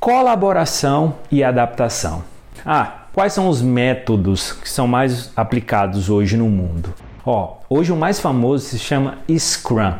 colaboração 0.00 1.14
e 1.30 1.44
adaptação. 1.44 2.24
Ah, 2.64 3.02
quais 3.12 3.32
são 3.32 3.48
os 3.48 3.60
métodos 3.60 4.52
que 4.52 4.68
são 4.68 4.86
mais 4.86 5.30
aplicados 5.36 6.08
hoje 6.08 6.36
no 6.36 6.48
mundo? 6.48 6.94
Ó, 7.24 7.58
hoje 7.68 7.92
o 7.92 7.96
mais 7.96 8.18
famoso 8.18 8.64
se 8.64 8.78
chama 8.78 9.18
Scrum. 9.28 9.92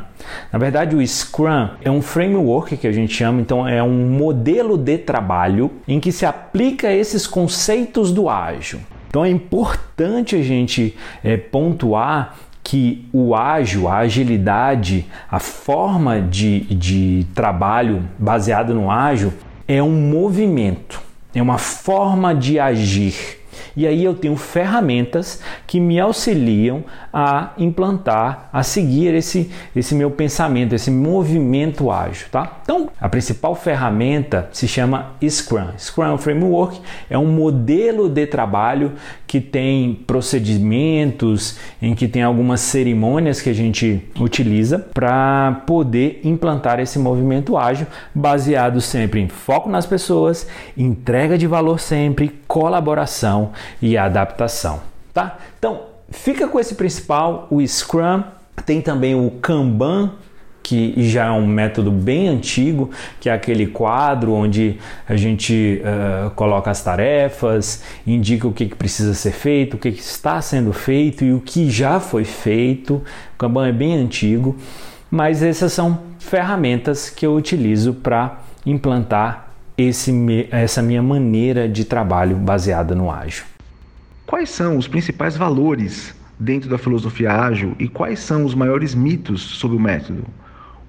Na 0.52 0.58
verdade, 0.58 0.96
o 0.96 1.06
Scrum 1.06 1.70
é 1.82 1.90
um 1.90 2.02
framework 2.02 2.76
que 2.76 2.86
a 2.86 2.92
gente 2.92 3.14
chama, 3.14 3.40
então 3.40 3.66
é 3.66 3.82
um 3.82 4.08
modelo 4.08 4.76
de 4.76 4.98
trabalho 4.98 5.70
em 5.86 5.98
que 6.00 6.12
se 6.12 6.26
aplica 6.26 6.92
esses 6.92 7.26
conceitos 7.26 8.12
do 8.12 8.28
ágil. 8.28 8.80
Então 9.08 9.24
é 9.24 9.28
importante 9.28 10.36
a 10.36 10.42
gente 10.42 10.96
é, 11.22 11.36
pontuar 11.36 12.36
que 12.62 13.06
o 13.12 13.34
ágil, 13.34 13.88
a 13.88 13.98
agilidade, 13.98 15.04
a 15.30 15.38
forma 15.38 16.20
de, 16.20 16.60
de 16.60 17.26
trabalho 17.34 18.04
baseado 18.18 18.72
no 18.72 18.90
ágil 18.90 19.32
é 19.66 19.82
um 19.82 19.90
movimento, 19.90 21.02
é 21.34 21.42
uma 21.42 21.58
forma 21.58 22.34
de 22.34 22.58
agir. 22.58 23.41
E 23.76 23.86
aí 23.86 24.04
eu 24.04 24.14
tenho 24.14 24.36
ferramentas 24.36 25.40
que 25.66 25.80
me 25.80 25.98
auxiliam 25.98 26.84
a 27.12 27.52
implantar, 27.58 28.48
a 28.52 28.62
seguir 28.62 29.14
esse, 29.14 29.50
esse 29.74 29.94
meu 29.94 30.10
pensamento, 30.10 30.74
esse 30.74 30.90
movimento 30.90 31.90
ágil, 31.90 32.26
tá? 32.30 32.60
Então, 32.62 32.88
a 33.00 33.08
principal 33.08 33.54
ferramenta 33.54 34.48
se 34.52 34.68
chama 34.68 35.12
Scrum. 35.22 35.68
Scrum 35.78 36.18
Framework 36.18 36.80
é 37.08 37.18
um 37.18 37.26
modelo 37.26 38.08
de 38.08 38.26
trabalho 38.26 38.92
que 39.32 39.40
tem 39.40 39.94
procedimentos, 40.06 41.56
em 41.80 41.94
que 41.94 42.06
tem 42.06 42.22
algumas 42.22 42.60
cerimônias 42.60 43.40
que 43.40 43.48
a 43.48 43.54
gente 43.54 44.06
utiliza 44.20 44.78
para 44.78 45.62
poder 45.66 46.20
implantar 46.22 46.78
esse 46.78 46.98
movimento 46.98 47.56
ágil, 47.56 47.86
baseado 48.14 48.78
sempre 48.82 49.20
em 49.20 49.28
foco 49.28 49.70
nas 49.70 49.86
pessoas, 49.86 50.46
entrega 50.76 51.38
de 51.38 51.46
valor 51.46 51.80
sempre, 51.80 52.38
colaboração 52.46 53.52
e 53.80 53.96
adaptação, 53.96 54.80
tá? 55.14 55.38
Então, 55.58 55.80
fica 56.10 56.46
com 56.46 56.60
esse 56.60 56.74
principal, 56.74 57.46
o 57.50 57.66
Scrum, 57.66 58.22
tem 58.66 58.82
também 58.82 59.14
o 59.14 59.30
Kanban, 59.30 60.12
que 60.62 60.94
já 61.08 61.26
é 61.26 61.30
um 61.30 61.46
método 61.46 61.90
bem 61.90 62.28
antigo, 62.28 62.90
que 63.20 63.28
é 63.28 63.32
aquele 63.32 63.66
quadro 63.66 64.32
onde 64.32 64.78
a 65.08 65.16
gente 65.16 65.82
uh, 65.82 66.30
coloca 66.30 66.70
as 66.70 66.82
tarefas, 66.82 67.82
indica 68.06 68.46
o 68.46 68.52
que, 68.52 68.66
que 68.66 68.76
precisa 68.76 69.14
ser 69.14 69.32
feito, 69.32 69.74
o 69.74 69.78
que, 69.78 69.92
que, 69.92 70.00
está 70.00 70.40
sendo 70.40 70.72
feito 70.72 71.24
e 71.24 71.32
o 71.32 71.40
que 71.40 71.70
já 71.70 71.98
foi 71.98 72.24
feito. 72.24 73.02
O 73.34 73.38
Kanban 73.38 73.68
é 73.68 73.72
bem 73.72 73.94
antigo, 73.94 74.56
mas 75.10 75.42
essas 75.42 75.72
são 75.72 75.98
ferramentas 76.18 77.10
que 77.10 77.26
eu 77.26 77.34
utilizo 77.34 77.94
para 77.94 78.40
implantar 78.64 79.48
esse, 79.76 80.12
essa 80.50 80.80
minha 80.82 81.02
maneira 81.02 81.68
de 81.68 81.84
trabalho 81.84 82.36
baseada 82.36 82.94
no 82.94 83.10
ágil. 83.10 83.44
Quais 84.26 84.50
são 84.50 84.76
os 84.76 84.86
principais 84.86 85.36
valores 85.36 86.14
dentro 86.38 86.68
da 86.70 86.78
filosofia 86.78 87.32
ágil 87.32 87.74
e 87.78 87.88
quais 87.88 88.20
são 88.20 88.44
os 88.44 88.54
maiores 88.54 88.94
mitos 88.94 89.42
sobre 89.42 89.76
o 89.76 89.80
método? 89.80 90.24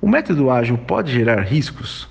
O 0.03 0.07
método 0.09 0.51
ágil 0.51 0.77
pode 0.77 1.13
gerar 1.13 1.39
riscos? 1.43 2.09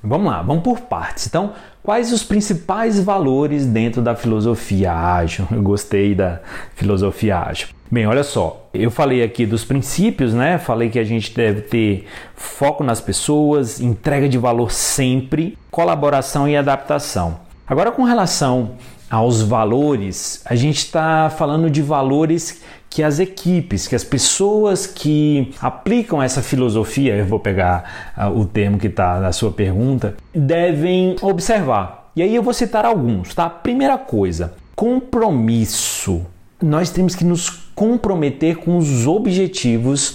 Vamos 0.00 0.30
lá, 0.30 0.40
vamos 0.40 0.62
por 0.62 0.82
partes. 0.82 1.26
Então, 1.26 1.52
quais 1.82 2.12
os 2.12 2.22
principais 2.22 3.00
valores 3.00 3.66
dentro 3.66 4.00
da 4.00 4.14
filosofia 4.14 4.92
ágil? 4.92 5.44
Eu 5.50 5.60
gostei 5.60 6.14
da 6.14 6.40
filosofia 6.76 7.40
ágil. 7.40 7.70
Bem, 7.90 8.06
olha 8.06 8.22
só, 8.22 8.68
eu 8.72 8.88
falei 8.88 9.20
aqui 9.20 9.44
dos 9.44 9.64
princípios, 9.64 10.32
né? 10.32 10.58
Falei 10.58 10.88
que 10.88 10.98
a 11.00 11.02
gente 11.02 11.34
deve 11.34 11.62
ter 11.62 12.06
foco 12.36 12.84
nas 12.84 13.00
pessoas, 13.00 13.80
entrega 13.80 14.28
de 14.28 14.38
valor 14.38 14.70
sempre, 14.70 15.58
colaboração 15.72 16.48
e 16.48 16.56
adaptação. 16.56 17.40
Agora, 17.66 17.90
com 17.90 18.04
relação 18.04 18.76
aos 19.10 19.42
valores, 19.42 20.40
a 20.44 20.54
gente 20.54 20.78
está 20.78 21.28
falando 21.30 21.68
de 21.68 21.82
valores 21.82 22.62
que 22.94 23.02
as 23.02 23.18
equipes, 23.18 23.88
que 23.88 23.96
as 23.96 24.04
pessoas 24.04 24.86
que 24.86 25.52
aplicam 25.60 26.22
essa 26.22 26.40
filosofia, 26.40 27.16
eu 27.16 27.26
vou 27.26 27.40
pegar 27.40 28.12
uh, 28.16 28.28
o 28.28 28.44
termo 28.44 28.78
que 28.78 28.86
está 28.86 29.18
na 29.18 29.32
sua 29.32 29.50
pergunta, 29.50 30.14
devem 30.32 31.16
observar. 31.20 32.12
E 32.14 32.22
aí 32.22 32.32
eu 32.32 32.40
vou 32.40 32.54
citar 32.54 32.84
alguns, 32.84 33.34
tá? 33.34 33.50
Primeira 33.50 33.98
coisa, 33.98 34.54
compromisso. 34.76 36.24
Nós 36.62 36.88
temos 36.88 37.16
que 37.16 37.24
nos 37.24 37.50
comprometer 37.74 38.58
com 38.58 38.78
os 38.78 39.08
objetivos 39.08 40.14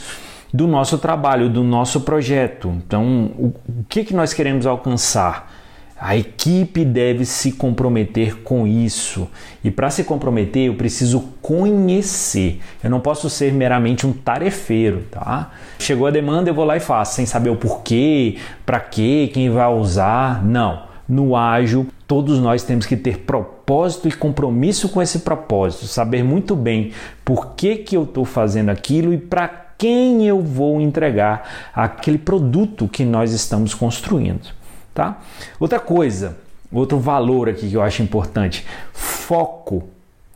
do 0.53 0.65
nosso 0.65 0.98
trabalho, 0.98 1.50
do 1.50 1.65
nosso 1.65 2.00
projeto. 2.00 2.69
Então, 2.69 3.25
o, 3.38 3.53
que, 3.89 4.05
que 4.05 4.13
nós 4.13 4.33
queremos 4.33 4.65
alcançar? 4.65 5.51
A 6.01 6.15
equipe 6.15 6.86
deve 6.86 7.25
se 7.25 7.51
comprometer 7.51 8.38
com 8.41 8.65
isso. 8.65 9.27
E 9.62 9.70
para 9.70 9.89
se 9.89 10.06
comprometer, 10.06 10.68
eu 10.68 10.75
preciso 10.75 11.20
conhecer. 11.41 12.62
Eu 12.82 12.89
não 12.89 13.01
posso 13.01 13.29
ser 13.29 13.51
meramente 13.51 14.08
um 14.08 14.13
tarefeiro, 14.13 15.03
tá? 15.12 15.51
Chegou 15.77 16.08
a 16.08 16.12
demanda, 16.12 16.50
eu 16.50 16.53
vou 16.53 16.63
lá 16.63 16.77
e 16.77 16.79
faço, 16.79 17.15
sem 17.15 17.25
saber 17.25 17.50
o 17.50 17.58
porquê, 17.58 18.38
para 18.65 18.79
quê, 18.79 19.29
quem 19.34 19.50
vai 19.50 19.68
usar. 19.68 20.41
Não. 20.46 20.88
No 21.06 21.36
ágil, 21.36 21.88
todos 22.08 22.39
nós 22.39 22.63
temos 22.63 22.86
que 22.86 22.96
ter 22.96 23.20
propósito 23.20 24.08
e 24.08 24.12
compromisso 24.12 24.88
com 24.89 25.01
esse 25.01 25.20
propósito, 25.20 25.86
saber 25.86 26.24
muito 26.24 26.56
bem 26.56 26.91
por 27.25 27.56
que, 27.56 27.77
que 27.77 27.98
eu 27.98 28.03
estou 28.03 28.24
fazendo 28.24 28.70
aquilo 28.70 29.12
e 29.12 29.18
para 29.18 29.48
quem 29.77 30.27
eu 30.27 30.39
vou 30.39 30.79
entregar 30.79 31.72
aquele 31.74 32.20
produto 32.20 32.88
que 32.88 33.03
nós 33.03 33.34
estamos 33.34 33.74
construindo 33.74 34.59
tá? 35.00 35.18
Outra 35.58 35.79
coisa, 35.79 36.38
outro 36.70 37.00
valor 37.00 37.48
aqui 37.48 37.70
que 37.70 37.75
eu 37.75 37.82
acho 37.82 38.03
importante, 38.03 38.65
foco. 38.91 39.88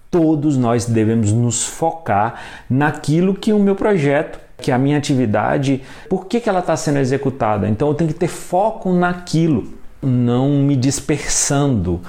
Todos 0.09 0.55
nós 0.55 0.85
devemos 0.85 1.33
nos 1.33 1.65
focar 1.65 2.39
naquilo 2.69 3.33
que 3.33 3.51
o 3.51 3.59
meu 3.59 3.75
projeto, 3.75 4.39
que 4.57 4.71
a 4.71 4.77
minha 4.77 4.97
atividade, 4.97 5.81
por 6.07 6.27
que, 6.27 6.39
que 6.39 6.47
ela 6.47 6.59
está 6.59 6.77
sendo 6.77 6.99
executada. 6.99 7.67
Então 7.67 7.89
eu 7.89 7.93
tenho 7.93 8.13
que 8.13 8.17
ter 8.17 8.29
foco 8.29 8.93
naquilo, 8.93 9.73
não 10.01 10.49
me 10.49 10.77
dispersando. 10.77 11.99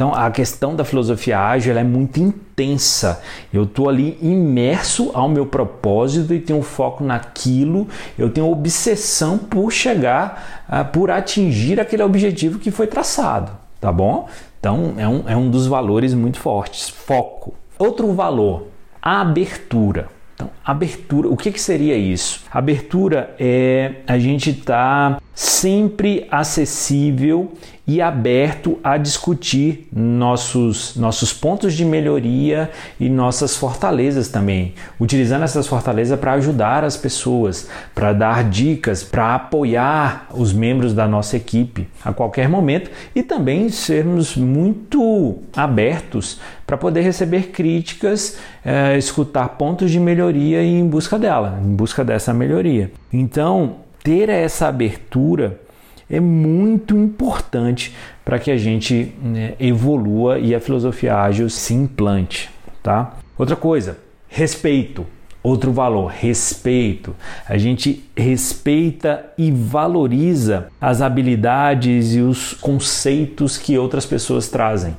Então 0.00 0.14
a 0.14 0.30
questão 0.30 0.74
da 0.74 0.82
filosofia 0.82 1.38
ágil 1.38 1.76
é 1.76 1.84
muito 1.84 2.18
intensa. 2.18 3.20
Eu 3.52 3.64
estou 3.64 3.86
ali 3.86 4.16
imerso 4.22 5.10
ao 5.12 5.28
meu 5.28 5.44
propósito 5.44 6.32
e 6.32 6.40
tenho 6.40 6.62
foco 6.62 7.04
naquilo, 7.04 7.86
eu 8.18 8.30
tenho 8.30 8.50
obsessão 8.50 9.36
por 9.36 9.70
chegar, 9.70 10.64
uh, 10.70 10.90
por 10.90 11.10
atingir 11.10 11.78
aquele 11.78 12.02
objetivo 12.02 12.58
que 12.58 12.70
foi 12.70 12.86
traçado, 12.86 13.52
tá 13.78 13.92
bom? 13.92 14.26
Então 14.58 14.94
é 14.96 15.06
um, 15.06 15.24
é 15.28 15.36
um 15.36 15.50
dos 15.50 15.66
valores 15.66 16.14
muito 16.14 16.40
fortes, 16.40 16.88
foco. 16.88 17.52
Outro 17.78 18.10
valor, 18.14 18.68
a 19.02 19.20
abertura. 19.20 20.08
Então, 20.34 20.48
abertura, 20.64 21.28
o 21.28 21.36
que, 21.36 21.52
que 21.52 21.60
seria 21.60 21.94
isso? 21.94 22.40
Abertura 22.50 23.34
é 23.38 23.96
a 24.06 24.18
gente 24.18 24.48
estar 24.48 25.16
tá 25.16 25.19
sempre 25.40 26.26
acessível 26.30 27.54
e 27.86 28.02
aberto 28.02 28.78
a 28.84 28.98
discutir 28.98 29.88
nossos, 29.90 30.94
nossos 30.96 31.32
pontos 31.32 31.72
de 31.72 31.82
melhoria 31.82 32.70
e 33.00 33.08
nossas 33.08 33.56
fortalezas 33.56 34.28
também, 34.28 34.74
utilizando 35.00 35.44
essas 35.44 35.66
fortalezas 35.66 36.20
para 36.20 36.34
ajudar 36.34 36.84
as 36.84 36.94
pessoas, 36.94 37.70
para 37.94 38.12
dar 38.12 38.44
dicas, 38.50 39.02
para 39.02 39.34
apoiar 39.34 40.26
os 40.34 40.52
membros 40.52 40.92
da 40.92 41.08
nossa 41.08 41.38
equipe 41.38 41.88
a 42.04 42.12
qualquer 42.12 42.46
momento 42.46 42.90
e 43.14 43.22
também 43.22 43.70
sermos 43.70 44.36
muito 44.36 45.38
abertos 45.56 46.38
para 46.66 46.76
poder 46.76 47.00
receber 47.00 47.44
críticas, 47.44 48.36
é, 48.62 48.98
escutar 48.98 49.48
pontos 49.56 49.90
de 49.90 49.98
melhoria 49.98 50.62
e 50.62 50.68
em 50.68 50.86
busca 50.86 51.18
dela, 51.18 51.58
em 51.64 51.74
busca 51.74 52.04
dessa 52.04 52.34
melhoria. 52.34 52.92
Então, 53.10 53.76
ter 54.02 54.28
essa 54.28 54.68
abertura 54.68 55.60
é 56.08 56.18
muito 56.18 56.96
importante 56.96 57.94
para 58.24 58.38
que 58.38 58.50
a 58.50 58.56
gente 58.56 59.14
né, 59.22 59.54
evolua 59.60 60.38
e 60.38 60.54
a 60.54 60.60
filosofia 60.60 61.16
ágil 61.16 61.48
se 61.48 61.72
implante, 61.72 62.50
tá? 62.82 63.16
Outra 63.38 63.56
coisa, 63.56 63.98
respeito. 64.28 65.06
Outro 65.42 65.72
valor, 65.72 66.08
respeito. 66.08 67.16
A 67.48 67.56
gente 67.56 68.04
respeita 68.14 69.24
e 69.38 69.50
valoriza 69.50 70.68
as 70.78 71.00
habilidades 71.00 72.14
e 72.14 72.20
os 72.20 72.52
conceitos 72.52 73.56
que 73.56 73.78
outras 73.78 74.04
pessoas 74.04 74.48
trazem. 74.48 74.94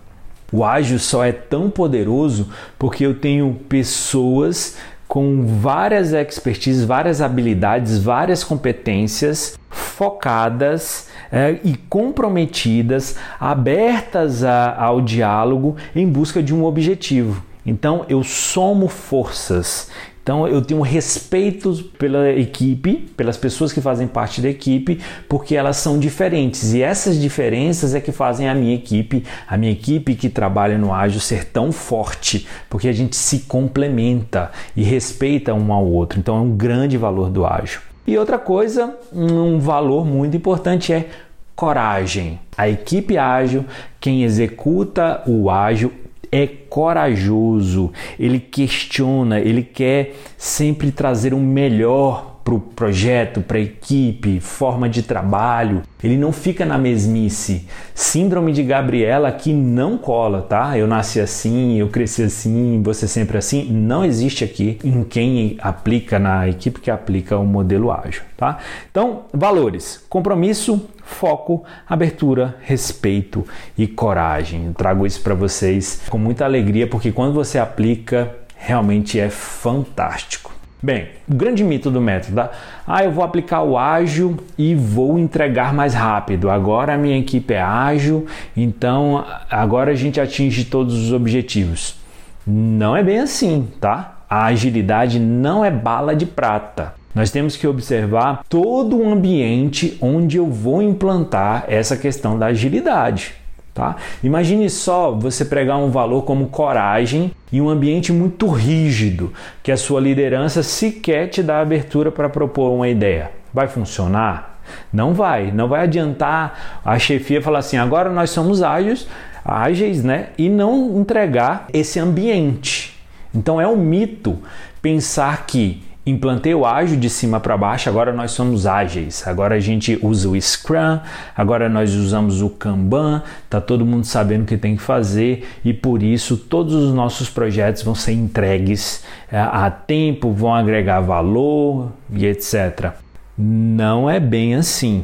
O 0.51 0.65
ágil 0.65 0.97
só 0.97 1.23
é 1.23 1.31
tão 1.31 1.69
poderoso 1.69 2.49
porque 2.79 3.05
eu 3.05 3.13
tenho 3.13 3.53
pessoas 3.69 4.77
com 5.11 5.43
várias 5.45 6.13
expertises, 6.13 6.85
várias 6.85 7.21
habilidades, 7.21 8.01
várias 8.01 8.45
competências 8.45 9.59
focadas 9.69 11.09
é, 11.29 11.59
e 11.65 11.75
comprometidas, 11.75 13.17
abertas 13.37 14.41
a, 14.41 14.73
ao 14.73 15.01
diálogo 15.01 15.75
em 15.93 16.07
busca 16.07 16.41
de 16.41 16.55
um 16.55 16.63
objetivo. 16.63 17.43
Então 17.65 18.05
eu 18.07 18.23
somo 18.23 18.87
forças, 18.87 19.89
então 20.23 20.47
eu 20.47 20.61
tenho 20.61 20.81
respeito 20.81 21.73
pela 21.97 22.29
equipe, 22.29 23.09
pelas 23.17 23.37
pessoas 23.37 23.73
que 23.73 23.81
fazem 23.81 24.07
parte 24.07 24.41
da 24.41 24.49
equipe, 24.49 24.99
porque 25.27 25.55
elas 25.55 25.77
são 25.77 25.97
diferentes 25.97 26.73
e 26.73 26.81
essas 26.81 27.19
diferenças 27.19 27.95
é 27.95 27.99
que 27.99 28.11
fazem 28.11 28.47
a 28.47 28.53
minha 28.53 28.75
equipe, 28.75 29.23
a 29.47 29.57
minha 29.57 29.71
equipe 29.71 30.15
que 30.15 30.29
trabalha 30.29 30.77
no 30.77 30.93
ágil 30.93 31.19
ser 31.19 31.45
tão 31.45 31.71
forte, 31.71 32.47
porque 32.69 32.87
a 32.87 32.93
gente 32.93 33.15
se 33.15 33.39
complementa 33.39 34.51
e 34.75 34.83
respeita 34.83 35.53
um 35.53 35.73
ao 35.73 35.85
outro. 35.85 36.19
Então 36.19 36.37
é 36.37 36.41
um 36.41 36.55
grande 36.55 36.97
valor 36.97 37.29
do 37.29 37.45
ágil. 37.45 37.81
E 38.05 38.17
outra 38.17 38.37
coisa, 38.37 38.95
um 39.13 39.59
valor 39.59 40.05
muito 40.05 40.35
importante 40.35 40.91
é 40.91 41.07
coragem. 41.55 42.39
A 42.57 42.67
equipe 42.67 43.17
ágil, 43.17 43.65
quem 43.99 44.23
executa 44.23 45.21
o 45.27 45.49
ágil 45.49 45.91
é 46.31 46.47
corajoso, 46.47 47.91
ele 48.17 48.39
questiona, 48.39 49.39
ele 49.39 49.63
quer 49.63 50.15
sempre 50.37 50.91
trazer 50.91 51.33
o 51.33 51.39
melhor 51.39 52.31
para 52.43 52.53
o 52.55 52.59
projeto, 52.59 53.41
para 53.41 53.57
a 53.57 53.61
equipe, 53.61 54.39
forma 54.39 54.89
de 54.89 55.03
trabalho. 55.03 55.83
Ele 56.03 56.17
não 56.17 56.31
fica 56.31 56.65
na 56.65 56.77
mesmice. 56.77 57.67
Síndrome 57.93 58.51
de 58.51 58.63
Gabriela 58.63 59.31
que 59.31 59.53
não 59.53 59.97
cola, 59.97 60.41
tá? 60.41 60.77
Eu 60.77 60.87
nasci 60.87 61.19
assim, 61.19 61.77
eu 61.77 61.87
cresci 61.87 62.23
assim, 62.23 62.81
você 62.83 63.07
sempre 63.07 63.37
assim. 63.37 63.71
Não 63.71 64.03
existe 64.03 64.43
aqui 64.43 64.79
em 64.83 65.03
quem 65.03 65.57
aplica, 65.61 66.17
na 66.17 66.47
equipe 66.47 66.79
que 66.79 66.89
aplica 66.89 67.37
o 67.37 67.45
modelo 67.45 67.91
ágil, 67.91 68.23
tá? 68.35 68.57
Então, 68.89 69.25
valores: 69.31 70.03
compromisso, 70.09 70.89
foco, 71.11 71.63
abertura, 71.87 72.55
respeito 72.61 73.45
e 73.77 73.87
coragem. 73.87 74.65
Eu 74.65 74.73
trago 74.73 75.05
isso 75.05 75.21
para 75.21 75.35
vocês 75.35 76.01
com 76.09 76.17
muita 76.17 76.45
alegria 76.45 76.87
porque 76.87 77.11
quando 77.11 77.33
você 77.33 77.59
aplica, 77.59 78.35
realmente 78.55 79.19
é 79.19 79.29
fantástico. 79.29 80.51
Bem, 80.83 81.09
o 81.29 81.35
grande 81.35 81.63
mito 81.63 81.91
do 81.91 82.01
método, 82.01 82.37
tá? 82.37 82.49
ah, 82.87 83.03
eu 83.03 83.11
vou 83.11 83.23
aplicar 83.23 83.61
o 83.61 83.77
ágil 83.77 84.37
e 84.57 84.73
vou 84.73 85.19
entregar 85.19 85.71
mais 85.75 85.93
rápido. 85.93 86.49
Agora 86.49 86.95
a 86.95 86.97
minha 86.97 87.19
equipe 87.19 87.53
é 87.53 87.61
ágil, 87.61 88.25
então 88.57 89.23
agora 89.47 89.91
a 89.91 89.95
gente 89.95 90.19
atinge 90.19 90.65
todos 90.65 90.95
os 90.95 91.13
objetivos. 91.13 91.99
Não 92.47 92.97
é 92.97 93.03
bem 93.03 93.19
assim, 93.19 93.67
tá? 93.79 94.23
A 94.27 94.45
agilidade 94.45 95.19
não 95.19 95.63
é 95.63 95.69
bala 95.69 96.15
de 96.15 96.25
prata. 96.25 96.95
Nós 97.13 97.29
temos 97.29 97.57
que 97.57 97.67
observar 97.67 98.43
todo 98.47 98.97
o 98.97 99.11
ambiente 99.11 99.97
onde 100.01 100.37
eu 100.37 100.47
vou 100.47 100.81
implantar 100.81 101.65
essa 101.67 101.97
questão 101.97 102.39
da 102.39 102.47
agilidade. 102.47 103.33
Tá? 103.73 103.95
Imagine 104.21 104.69
só 104.69 105.11
você 105.11 105.45
pregar 105.45 105.77
um 105.77 105.89
valor 105.89 106.23
como 106.23 106.47
coragem 106.47 107.31
em 107.51 107.61
um 107.61 107.69
ambiente 107.69 108.11
muito 108.11 108.47
rígido, 108.49 109.31
que 109.63 109.71
a 109.71 109.77
sua 109.77 110.01
liderança 110.01 110.61
sequer 110.61 111.29
te 111.29 111.41
dá 111.41 111.61
abertura 111.61 112.11
para 112.11 112.29
propor 112.29 112.71
uma 112.71 112.89
ideia. 112.89 113.31
Vai 113.53 113.67
funcionar? 113.67 114.59
Não 114.91 115.13
vai. 115.13 115.51
Não 115.51 115.67
vai 115.67 115.83
adiantar 115.83 116.81
a 116.83 116.99
chefia 116.99 117.41
falar 117.41 117.59
assim: 117.59 117.77
agora 117.77 118.09
nós 118.09 118.29
somos 118.29 118.61
ágeis, 118.61 119.07
ágeis 119.43 120.03
né? 120.03 120.29
e 120.37 120.49
não 120.49 120.99
entregar 120.99 121.67
esse 121.73 121.99
ambiente. 121.99 122.97
Então 123.33 123.59
é 123.59 123.67
um 123.67 123.77
mito 123.77 124.37
pensar 124.81 125.45
que 125.45 125.81
implantei 126.05 126.53
o 126.55 126.65
ágil 126.65 126.99
de 126.99 127.09
cima 127.09 127.39
para 127.39 127.55
baixo, 127.55 127.87
agora 127.87 128.11
nós 128.11 128.31
somos 128.31 128.65
ágeis. 128.65 129.27
Agora 129.27 129.55
a 129.55 129.59
gente 129.59 129.99
usa 130.01 130.29
o 130.29 130.39
Scrum, 130.39 130.99
agora 131.35 131.69
nós 131.69 131.93
usamos 131.93 132.41
o 132.41 132.49
Kanban, 132.49 133.21
tá 133.49 133.61
todo 133.61 133.85
mundo 133.85 134.05
sabendo 134.05 134.43
o 134.43 134.45
que 134.45 134.57
tem 134.57 134.75
que 134.75 134.81
fazer 134.81 135.47
e 135.63 135.73
por 135.73 136.01
isso 136.01 136.35
todos 136.37 136.73
os 136.73 136.93
nossos 136.93 137.29
projetos 137.29 137.83
vão 137.83 137.93
ser 137.93 138.13
entregues 138.13 139.03
é, 139.31 139.39
a 139.39 139.69
tempo, 139.69 140.31
vão 140.31 140.53
agregar 140.53 141.01
valor 141.01 141.91
e 142.11 142.25
etc. 142.25 142.93
Não 143.37 144.09
é 144.09 144.19
bem 144.19 144.55
assim. 144.55 145.03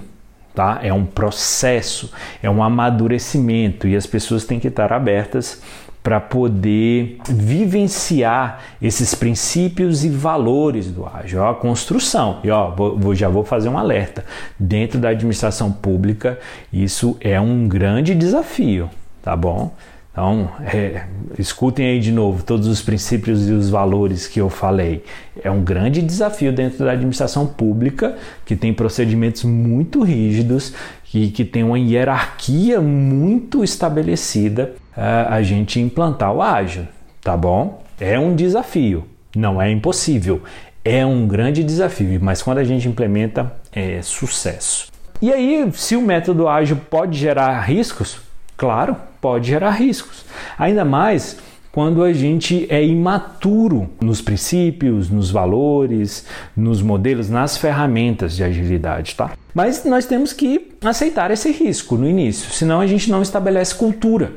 tá? 0.56 0.80
É 0.82 0.92
um 0.92 1.06
processo, 1.06 2.12
é 2.42 2.50
um 2.50 2.64
amadurecimento 2.64 3.88
e 3.88 3.96
as 3.96 4.08
pessoas 4.08 4.44
têm 4.44 4.60
que 4.60 4.68
estar 4.68 4.92
abertas 4.92 5.62
para 6.08 6.22
poder 6.22 7.17
vivenciar 7.28 8.62
esses 8.82 9.13
princípios 9.13 10.06
e 10.06 10.10
valores 10.10 10.89
do 10.89 11.06
ágil, 11.06 11.46
a 11.46 11.54
construção. 11.54 12.39
E 12.46 12.50
ó, 12.50 12.72
vou, 12.72 13.13
já 13.13 13.28
vou 13.28 13.43
fazer 13.43 13.67
um 13.67 13.78
alerta. 13.78 14.24
Dentro 14.58 15.02
da 15.02 15.10
administração 15.10 15.70
pública, 15.70 16.39
isso 16.72 17.17
é 17.20 17.38
um 17.41 17.67
grande 17.67 18.15
desafio, 18.15 18.89
tá 19.22 19.36
bom? 19.36 19.74
Então, 20.13 20.50
é, 20.74 21.04
escutem 21.38 21.86
aí 21.86 22.00
de 22.00 22.13
novo 22.13 22.41
todos 22.41 22.67
os 22.67 22.82
princípios 22.82 23.50
e 23.50 23.52
os 23.52 23.70
valores 23.70 24.28
que 24.28 24.39
eu 24.39 24.50
falei. 24.50 25.04
É 25.43 25.52
um 25.52 25.62
grande 25.62 26.02
desafio 26.02 26.54
dentro 26.54 26.86
da 26.86 26.93
administração 26.93 27.46
pública, 27.46 28.15
que 28.46 28.56
tem 28.56 28.74
procedimentos 28.74 29.43
muito 29.43 30.02
rígidos 30.04 30.74
e 31.13 31.30
que 31.30 31.46
tem 31.46 31.63
uma 31.63 31.80
hierarquia 31.80 32.82
muito 32.82 33.63
estabelecida, 33.63 34.74
é, 34.96 35.02
a 35.30 35.41
gente 35.41 35.80
implantar 35.80 36.34
o 36.34 36.41
ágil, 36.41 36.88
tá 37.22 37.36
bom? 37.36 37.84
É 38.00 38.20
um 38.20 38.36
desafio, 38.36 39.06
não 39.36 39.62
é 39.62 39.72
impossível, 39.72 40.41
é 40.84 41.06
um 41.06 41.28
grande 41.28 41.63
desafio, 41.63 42.20
mas 42.22 42.41
quando 42.41 42.60
a 42.60 42.63
gente 42.63 42.88
implementa, 42.88 43.52
é 43.72 44.02
sucesso. 44.02 44.91
E 45.22 45.34
aí, 45.34 45.67
se 45.74 45.96
o 45.96 46.02
método 46.02 46.48
ágil 46.48 46.78
pode 46.89 47.17
gerar 47.17 47.60
riscos, 47.62 48.20
Claro, 48.58 48.96
pode 49.22 49.48
gerar 49.48 49.70
riscos. 49.70 50.26
Ainda 50.58 50.84
mais 50.84 51.38
quando 51.78 52.04
a 52.04 52.12
gente 52.12 52.66
é 52.72 52.84
imaturo 52.84 53.88
nos 54.02 54.20
princípios, 54.20 55.12
nos 55.12 55.30
valores, 55.30 56.26
nos 56.56 56.82
modelos, 56.82 57.30
nas 57.30 57.56
ferramentas 57.56 58.36
de 58.36 58.44
agilidade, 58.44 59.13
tá? 59.13 59.34
Mas 59.54 59.86
nós 59.86 60.08
temos 60.08 60.34
que 60.34 60.72
aceitar 60.84 61.30
esse 61.30 61.52
risco 61.52 61.96
no 61.96 62.10
início, 62.10 62.50
senão 62.50 62.82
a 62.82 62.88
gente 62.88 63.12
não 63.12 63.22
estabelece 63.22 63.76
cultura. 63.76 64.32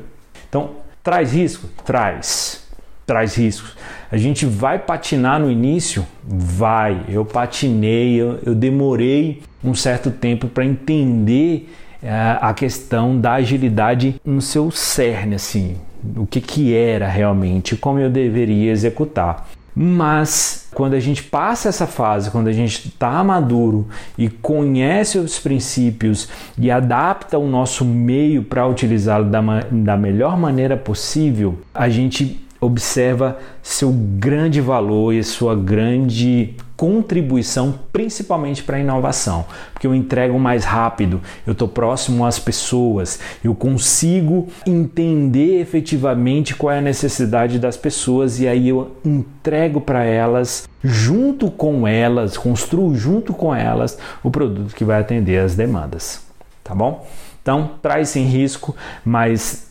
Então, 0.47 0.69
traz 1.01 1.33
risco? 1.33 1.67
Traz. 1.83 2.63
Traz 3.07 3.33
riscos. 3.33 3.75
A 4.11 4.17
gente 4.17 4.45
vai 4.45 4.77
patinar 4.77 5.39
no 5.39 5.49
início? 5.49 6.05
Vai. 6.23 7.05
Eu 7.09 7.25
patinei, 7.25 8.21
eu, 8.21 8.37
eu 8.45 8.53
demorei 8.53 9.41
um 9.63 9.73
certo 9.73 10.11
tempo 10.11 10.47
para 10.47 10.63
entender 10.63 11.73
é, 12.03 12.37
a 12.39 12.53
questão 12.53 13.19
da 13.19 13.33
agilidade 13.33 14.21
no 14.23 14.43
seu 14.43 14.69
cerne, 14.69 15.33
assim, 15.33 15.77
o 16.15 16.25
que, 16.25 16.41
que 16.41 16.75
era 16.75 17.07
realmente, 17.07 17.75
como 17.75 17.99
eu 17.99 18.09
deveria 18.09 18.71
executar. 18.71 19.47
Mas 19.73 20.67
quando 20.73 20.95
a 20.95 20.99
gente 20.99 21.23
passa 21.23 21.69
essa 21.69 21.87
fase, 21.87 22.29
quando 22.29 22.47
a 22.47 22.53
gente 22.53 22.89
está 22.89 23.23
maduro 23.23 23.87
e 24.17 24.29
conhece 24.29 25.17
os 25.17 25.39
princípios 25.39 26.27
e 26.57 26.69
adapta 26.69 27.37
o 27.37 27.47
nosso 27.47 27.85
meio 27.85 28.43
para 28.43 28.67
utilizá-lo 28.67 29.29
da, 29.29 29.41
da 29.71 29.95
melhor 29.95 30.37
maneira 30.37 30.75
possível, 30.75 31.57
a 31.73 31.87
gente 31.87 32.45
observa 32.61 33.39
seu 33.63 33.91
grande 33.91 34.61
valor 34.61 35.13
e 35.13 35.23
sua 35.23 35.55
grande 35.55 36.55
contribuição, 36.77 37.75
principalmente 37.91 38.63
para 38.63 38.77
a 38.77 38.79
inovação, 38.79 39.45
porque 39.73 39.85
eu 39.85 39.93
entrego 39.93 40.39
mais 40.39 40.63
rápido, 40.63 41.21
eu 41.45 41.53
estou 41.53 41.67
próximo 41.67 42.25
às 42.25 42.39
pessoas, 42.39 43.19
eu 43.43 43.53
consigo 43.53 44.47
entender 44.65 45.59
efetivamente 45.59 46.55
qual 46.55 46.71
é 46.71 46.77
a 46.77 46.81
necessidade 46.81 47.59
das 47.59 47.77
pessoas 47.77 48.39
e 48.39 48.47
aí 48.47 48.69
eu 48.69 48.95
entrego 49.03 49.81
para 49.81 50.03
elas, 50.03 50.67
junto 50.83 51.51
com 51.51 51.87
elas, 51.87 52.37
construo 52.37 52.95
junto 52.95 53.33
com 53.33 53.53
elas 53.53 53.97
o 54.23 54.31
produto 54.31 54.75
que 54.75 54.85
vai 54.85 54.99
atender 54.99 55.39
as 55.39 55.55
demandas, 55.55 56.23
tá 56.63 56.73
bom? 56.73 57.07
Então, 57.41 57.71
traz 57.81 58.09
sem 58.09 58.25
risco, 58.25 58.75
mas 59.03 59.67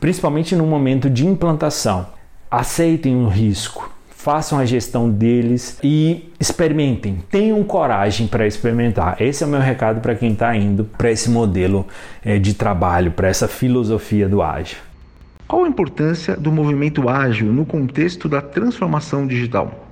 principalmente 0.00 0.54
no 0.54 0.66
momento 0.66 1.08
de 1.08 1.26
implantação 1.26 2.17
aceitem 2.50 3.16
o 3.16 3.28
risco, 3.28 3.90
façam 4.10 4.58
a 4.58 4.64
gestão 4.64 5.08
deles 5.08 5.78
e 5.82 6.32
experimentem, 6.40 7.18
tenham 7.30 7.62
coragem 7.64 8.26
para 8.26 8.46
experimentar. 8.46 9.20
Esse 9.20 9.44
é 9.44 9.46
o 9.46 9.50
meu 9.50 9.60
recado 9.60 10.00
para 10.00 10.14
quem 10.14 10.32
está 10.32 10.54
indo 10.56 10.84
para 10.84 11.10
esse 11.10 11.30
modelo 11.30 11.86
é, 12.24 12.38
de 12.38 12.54
trabalho, 12.54 13.12
para 13.12 13.28
essa 13.28 13.46
filosofia 13.46 14.28
do 14.28 14.42
ágil. 14.42 14.78
Qual 15.46 15.64
a 15.64 15.68
importância 15.68 16.36
do 16.36 16.52
movimento 16.52 17.08
ágil 17.08 17.52
no 17.52 17.64
contexto 17.64 18.28
da 18.28 18.42
transformação 18.42 19.26
digital? 19.26 19.86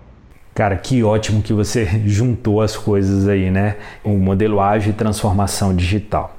Cara, 0.54 0.76
que 0.76 1.02
ótimo 1.02 1.42
que 1.42 1.52
você 1.52 1.86
juntou 2.04 2.60
as 2.60 2.76
coisas 2.76 3.28
aí, 3.28 3.50
né? 3.50 3.76
O 4.02 4.10
modelo 4.10 4.60
ágil 4.60 4.90
e 4.90 4.94
transformação 4.94 5.74
digital. 5.74 6.36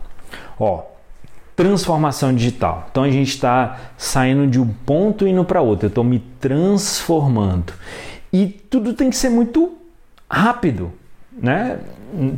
Ó, 0.60 0.84
transformação 1.58 2.34
digital. 2.34 2.88
Então 2.91 3.04
a 3.04 3.10
gente 3.10 3.30
está 3.30 3.78
saindo 3.98 4.46
de 4.46 4.62
um 4.62 4.67
ponto 4.67 5.28
e 5.28 5.32
indo 5.32 5.43
para 5.43 5.60
outro. 5.60 5.88
Eu 5.88 5.89
estou 5.89 6.04
me 6.04 6.20
transformando. 6.39 7.74
E 8.32 8.46
tudo 8.46 8.93
tem 8.93 9.10
que 9.10 9.15
ser 9.15 9.30
muito 9.30 9.76
rápido, 10.30 10.91
né? 11.34 11.80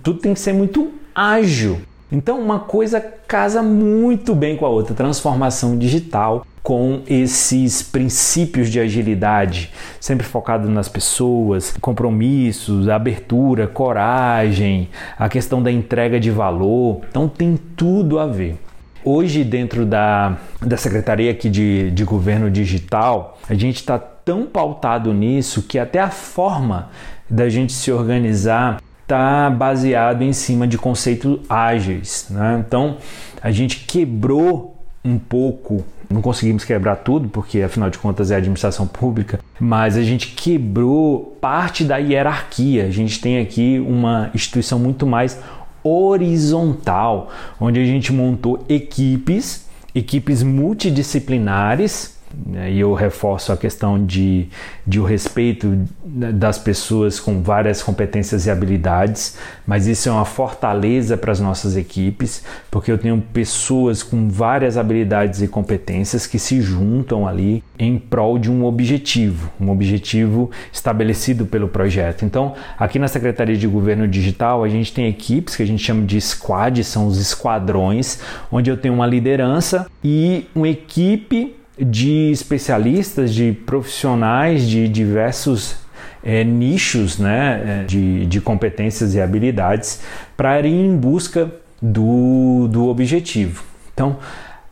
Tudo 0.02 0.20
tem 0.20 0.34
que 0.34 0.40
ser 0.40 0.54
muito 0.54 0.94
ágil. 1.14 1.82
Então 2.10 2.40
uma 2.40 2.60
coisa 2.60 3.02
casa 3.02 3.62
muito 3.62 4.34
bem 4.34 4.56
com 4.56 4.66
a 4.66 4.70
outra. 4.70 4.96
Transformação 4.96 5.78
digital 5.78 6.48
com 6.64 7.02
esses 7.06 7.82
princípios 7.82 8.70
de 8.70 8.80
agilidade, 8.80 9.72
sempre 10.00 10.26
focado 10.26 10.70
nas 10.70 10.88
pessoas, 10.88 11.76
compromissos, 11.82 12.88
abertura, 12.88 13.68
coragem, 13.68 14.88
a 15.18 15.28
questão 15.28 15.62
da 15.62 15.72
entrega 15.72 16.22
de 16.22 16.32
valor. 16.32 17.02
Então 17.10 17.28
tem 17.28 17.60
tudo 17.76 18.18
a 18.18 18.26
ver. 18.26 18.58
Hoje, 19.04 19.44
dentro 19.44 19.86
da, 19.86 20.38
da 20.62 20.76
Secretaria 20.76 21.32
aqui 21.32 21.50
de, 21.50 21.90
de 21.92 22.04
Governo 22.04 22.52
Digital, 22.52 23.38
a 23.50 23.54
gente 23.54 23.78
está 23.78 23.98
tão 23.98 24.46
pautado 24.46 25.14
nisso 25.14 25.64
que 25.64 25.80
até 25.80 26.00
a 26.00 26.10
forma 26.10 26.90
da 27.30 27.48
gente 27.48 27.72
se 27.72 27.92
organizar 27.92 28.82
está 29.02 29.50
baseado 29.50 30.22
em 30.22 30.34
cima 30.34 30.68
de 30.68 30.78
conceitos 30.78 31.40
ágeis. 31.50 32.28
Né? 32.30 32.64
Então, 32.66 32.98
a 33.42 33.52
gente 33.52 33.86
quebrou 33.86 34.76
um 35.04 35.18
pouco, 35.18 35.84
não 36.10 36.22
conseguimos 36.22 36.66
quebrar 36.66 36.98
tudo, 36.98 37.30
porque 37.30 37.62
afinal 37.62 37.90
de 37.90 37.98
contas 37.98 38.32
é 38.32 38.36
administração 38.36 38.86
pública, 38.86 39.40
mas 39.60 39.98
a 39.98 40.04
gente 40.04 40.28
quebrou 40.28 41.38
parte 41.40 41.84
da 41.84 41.98
hierarquia. 41.98 42.86
A 42.86 42.92
gente 42.92 43.20
tem 43.22 43.40
aqui 43.40 43.80
uma 43.80 44.30
instituição 44.34 44.78
muito 44.78 45.08
mais 45.08 45.40
horizontal, 45.84 47.30
onde 47.60 47.80
a 47.80 47.86
gente 47.86 48.12
montou 48.12 48.65
equipes, 48.70 49.65
equipes 49.96 50.44
multidisciplinares 50.44 52.19
e 52.68 52.80
eu 52.80 52.94
reforço 52.94 53.52
a 53.52 53.58
questão 53.58 54.04
de, 54.04 54.48
de 54.86 55.00
o 55.00 55.04
respeito 55.04 55.88
das 56.04 56.58
pessoas 56.58 57.20
com 57.20 57.42
várias 57.42 57.82
competências 57.82 58.46
e 58.46 58.52
habilidades, 58.52 59.38
mas 59.65 59.88
isso 59.88 60.10
é 60.10 60.12
uma 60.12 60.26
fortaleza 60.26 61.18
para 61.18 61.32
as 61.32 61.39
nossas 61.39 61.76
equipes, 61.76 62.44
porque 62.72 62.92
eu 62.92 62.98
tenho 62.98 63.22
pessoas 63.34 64.04
com 64.04 64.30
várias 64.30 64.78
habilidades 64.78 65.42
e 65.42 65.48
competências 65.48 66.26
que 66.26 66.39
se 66.39 66.62
juntam 66.62 67.28
ali 67.28 67.63
em 67.78 67.98
prol 67.98 68.38
de 68.38 68.52
um 68.52 68.65
objetivo, 68.65 69.52
um 69.60 69.70
objetivo 69.70 70.50
estabelecido 70.72 71.46
pelo 71.46 71.68
projeto. 71.68 72.26
Então, 72.26 72.54
aqui 72.78 73.00
na 73.00 73.08
Secretaria 73.08 73.58
de 73.58 73.68
Governo 73.68 74.08
Digital, 74.08 74.63
a 74.63 74.70
gente 74.70 74.94
tem 74.94 75.08
equipes 75.08 75.56
que 75.56 75.63
a 75.63 75.68
gente 75.68 75.84
chama 75.84 76.06
de 76.06 76.20
squad, 76.20 76.84
são 76.84 77.08
os 77.08 77.20
esquadrões, 77.20 78.20
onde 78.52 78.70
eu 78.70 78.78
tenho 78.78 78.94
uma 78.94 79.06
liderança 79.08 79.88
e 80.04 80.48
uma 80.56 80.68
equipe 80.68 81.59
de 81.80 82.32
especialistas, 82.32 83.34
de 83.34 83.52
profissionais 83.52 84.68
de 84.68 84.88
diversos 84.88 85.78
é, 86.24 86.44
nichos 86.44 87.18
né, 87.18 87.82
é, 87.82 87.84
de, 87.86 88.26
de 88.26 88.42
competências 88.42 89.15
e 89.15 89.22
habilidades 89.22 90.02
para 90.36 90.60
ir 90.62 90.74
em 90.74 90.96
busca 90.96 91.52
do, 91.82 92.68
do 92.70 92.88
objetivo. 92.88 93.63
Então, 93.94 94.18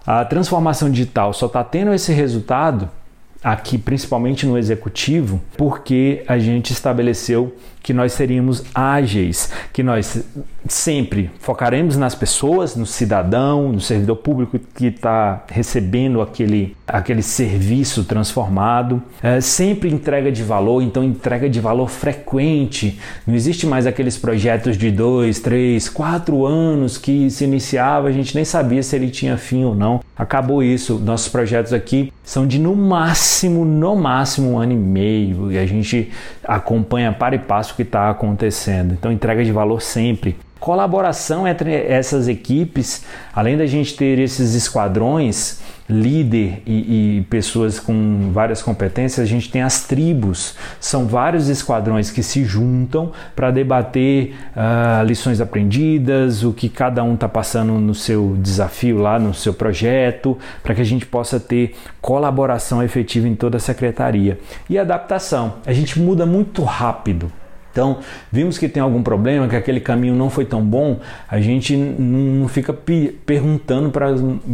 a 0.06 0.24
transformação 0.26 0.89
digital 0.89 1.34
só 1.34 1.48
está 1.48 1.63
tendo 1.63 1.93
esse 1.93 2.12
resultado 2.13 2.89
aqui, 3.43 3.78
principalmente 3.78 4.46
no 4.46 4.58
executivo, 4.58 5.41
porque 5.56 6.24
a 6.28 6.38
gente 6.38 6.72
estabeleceu 6.72 7.56
que 7.88 7.93
nós 7.93 8.12
seríamos 8.12 8.65
ágeis, 8.76 9.50
que 9.71 9.82
nós 9.82 10.21
sempre 10.67 11.32
focaremos 11.39 11.95
nas 11.95 12.13
pessoas, 12.13 12.76
no 12.76 12.86
cidadão, 12.86 13.71
no 13.71 13.80
servidor 13.80 14.17
público 14.17 14.60
que 14.76 14.88
está 14.88 15.45
recebendo 15.50 16.21
aquele, 16.21 16.76
aquele 16.86 17.21
serviço 17.21 18.04
transformado. 18.04 19.02
É, 19.23 19.39
sempre 19.39 19.89
entrega 19.89 20.30
de 20.30 20.43
valor, 20.43 20.82
então 20.82 21.02
entrega 21.02 21.50
de 21.50 21.62
valor 21.62 21.88
frequente. 21.88 23.00
Não 23.26 23.34
existe 23.34 23.65
mais 23.65 23.88
aqueles 23.88 24.17
projetos 24.17 24.78
de 24.78 24.91
dois, 24.91 25.39
três, 25.39 25.88
quatro 25.88 26.45
anos 26.45 26.97
que 26.97 27.30
se 27.30 27.45
iniciava, 27.45 28.10
a 28.10 28.12
gente 28.12 28.36
nem 28.36 28.43
sabia 28.43 28.84
se 28.84 28.97
ele 28.97 29.10
tinha 29.10 29.38
fim 29.38 29.63
ou 29.63 29.73
não. 29.73 30.02
Acabou 30.17 30.62
isso. 30.62 31.00
Nossos 31.00 31.30
projetos 31.30 31.71
aqui 31.71 32.12
são 32.21 32.45
de 32.45 32.60
no 32.60 32.76
máximo, 32.76 33.63
no 33.63 33.95
máximo 33.95 34.52
um 34.52 34.60
ano 34.60 34.73
e 34.73 34.76
meio 34.76 35.50
e 35.54 35.58
a 35.58 35.65
gente 35.65 36.12
acompanha 36.43 37.13
para 37.13 37.36
e 37.36 37.39
passo 37.39 37.77
que 37.78 37.84
está 37.84 38.10
acontecendo. 38.10 38.94
Então, 38.94 39.12
entrega 39.12 39.46
de 39.46 39.52
valor 39.52 39.82
sempre. 39.82 40.36
Colaboração 40.60 41.48
entre 41.48 41.72
essas 41.72 42.28
equipes, 42.28 43.06
além 43.32 43.56
da 43.56 43.68
gente 43.68 43.96
ter 43.96 44.18
esses 44.18 44.56
esquadrões, 44.56 45.62
líder 45.88 46.63
e, 46.66 47.18
e, 47.18 47.22
pessoas 47.30 47.80
com 47.80 48.32
várias 48.34 48.63
competências, 48.63 49.24
a 49.24 49.30
gente 49.30 49.52
tem 49.52 49.62
as 49.62 49.84
tribos. 49.84 50.56
São 50.80 51.06
vários 51.06 51.48
esquadrões 51.48 52.10
que 52.10 52.24
se 52.24 52.44
juntam 52.44 53.12
para 53.36 53.52
debater 53.52 54.34
uh, 54.56 55.06
lições 55.06 55.40
aprendidas, 55.40 56.44
o 56.44 56.52
que 56.52 56.68
cada 56.68 57.04
um 57.04 57.13
está 57.13 57.30
passando 57.30 57.74
no 57.74 57.94
seu 57.94 58.36
desafio 58.40 58.98
lá, 58.98 59.20
no 59.20 59.36
seu 59.36 59.54
projeto, 59.54 60.36
para 60.63 60.74
que 60.74 60.82
a 60.82 60.86
gente 60.86 61.06
possa 61.06 61.40
ter 61.40 61.76
colaboração 62.02 62.82
efetiva 62.82 63.28
em 63.28 63.36
toda 63.36 63.58
a 63.58 63.60
secretaria. 63.60 64.40
E 64.68 64.80
adaptação. 64.80 65.58
A 65.68 65.72
gente 65.72 66.00
muda 66.00 66.26
muito 66.26 66.63
rápido. 66.63 67.32
Então, 67.78 68.00
vimos 68.32 68.58
que 68.58 68.68
tem 68.68 68.82
algum 68.82 69.04
problema, 69.04 69.48
que 69.48 69.56
aquele 69.56 69.80
caminho 69.80 70.16
não 70.16 70.32
foi 70.32 70.46
tão 70.46 70.63
bom, 70.63 71.00
a 71.30 71.40
gente 71.40 71.78
não 71.78 72.48
fica 72.48 72.74
perguntando 72.74 73.92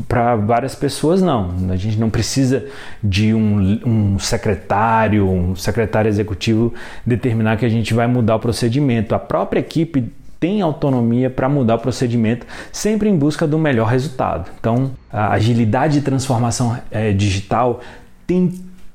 para 0.10 0.36
várias 0.36 0.76
pessoas, 0.76 1.22
não. 1.22 1.50
A 1.70 1.78
gente 1.78 1.98
não 1.98 2.10
precisa 2.10 2.66
de 3.02 3.34
um, 3.34 3.80
um 3.86 4.20
secretário, 4.20 5.26
um 5.26 5.56
secretário 5.56 6.10
executivo 6.10 6.74
determinar 7.06 7.56
que 7.56 7.66
a 7.66 7.70
gente 7.70 7.94
vai 7.94 8.08
mudar 8.08 8.36
o 8.36 8.40
procedimento. 8.40 9.16
A 9.16 9.20
própria 9.20 9.62
equipe 9.62 10.12
tem 10.38 10.62
autonomia 10.62 11.30
para 11.30 11.48
mudar 11.48 11.76
o 11.76 11.80
procedimento, 11.80 12.46
sempre 12.74 13.08
em 13.08 13.16
busca 13.16 13.48
do 13.48 13.58
melhor 13.58 13.88
resultado. 13.88 14.52
Então, 14.60 14.92
a 15.10 15.32
agilidade 15.32 15.94
de 15.94 16.02
transformação 16.02 16.78
é, 16.92 17.14
digital 17.14 17.80
tem 18.28 18.52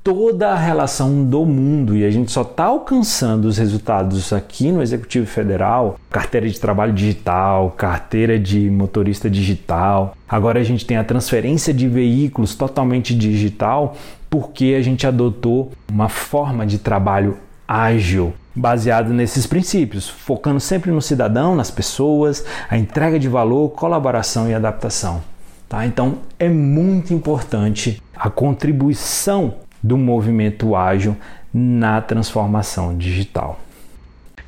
toda 0.08 0.52
a 0.52 0.56
relação 0.56 1.22
do 1.22 1.44
mundo 1.44 1.94
e 1.94 2.02
a 2.02 2.10
gente 2.10 2.32
só 2.32 2.40
está 2.40 2.64
alcançando 2.64 3.44
os 3.44 3.58
resultados 3.58 4.32
aqui 4.32 4.72
no 4.72 4.80
Executivo 4.80 5.26
Federal, 5.26 6.00
carteira 6.08 6.48
de 6.48 6.58
trabalho 6.58 6.94
digital, 6.94 7.72
carteira 7.72 8.38
de 8.38 8.70
motorista 8.70 9.28
digital. 9.28 10.16
Agora 10.26 10.60
a 10.60 10.64
gente 10.64 10.86
tem 10.86 10.96
a 10.96 11.04
transferência 11.04 11.74
de 11.74 11.86
veículos 11.86 12.54
totalmente 12.54 13.14
digital 13.14 13.98
porque 14.30 14.74
a 14.78 14.80
gente 14.80 15.06
adotou 15.06 15.72
uma 15.92 16.08
forma 16.08 16.64
de 16.64 16.78
trabalho 16.78 17.36
ágil, 17.66 18.32
baseado 18.56 19.12
nesses 19.12 19.46
princípios, 19.46 20.08
focando 20.08 20.58
sempre 20.58 20.90
no 20.90 21.02
cidadão, 21.02 21.54
nas 21.54 21.70
pessoas, 21.70 22.46
a 22.70 22.78
entrega 22.78 23.18
de 23.18 23.28
valor, 23.28 23.72
colaboração 23.72 24.48
e 24.48 24.54
adaptação. 24.54 25.22
Tá? 25.68 25.84
Então 25.84 26.20
é 26.38 26.48
muito 26.48 27.12
importante 27.12 28.02
a 28.16 28.30
contribuição 28.30 29.67
do 29.82 29.96
movimento 29.96 30.74
ágil 30.74 31.16
na 31.52 32.00
transformação 32.00 32.96
digital. 32.96 33.60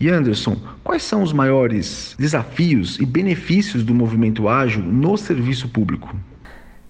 E 0.00 0.08
Anderson, 0.08 0.56
quais 0.82 1.02
são 1.02 1.22
os 1.22 1.32
maiores 1.32 2.14
desafios 2.18 2.98
e 2.98 3.04
benefícios 3.04 3.84
do 3.84 3.94
movimento 3.94 4.48
ágil 4.48 4.82
no 4.82 5.16
serviço 5.18 5.68
público? 5.68 6.16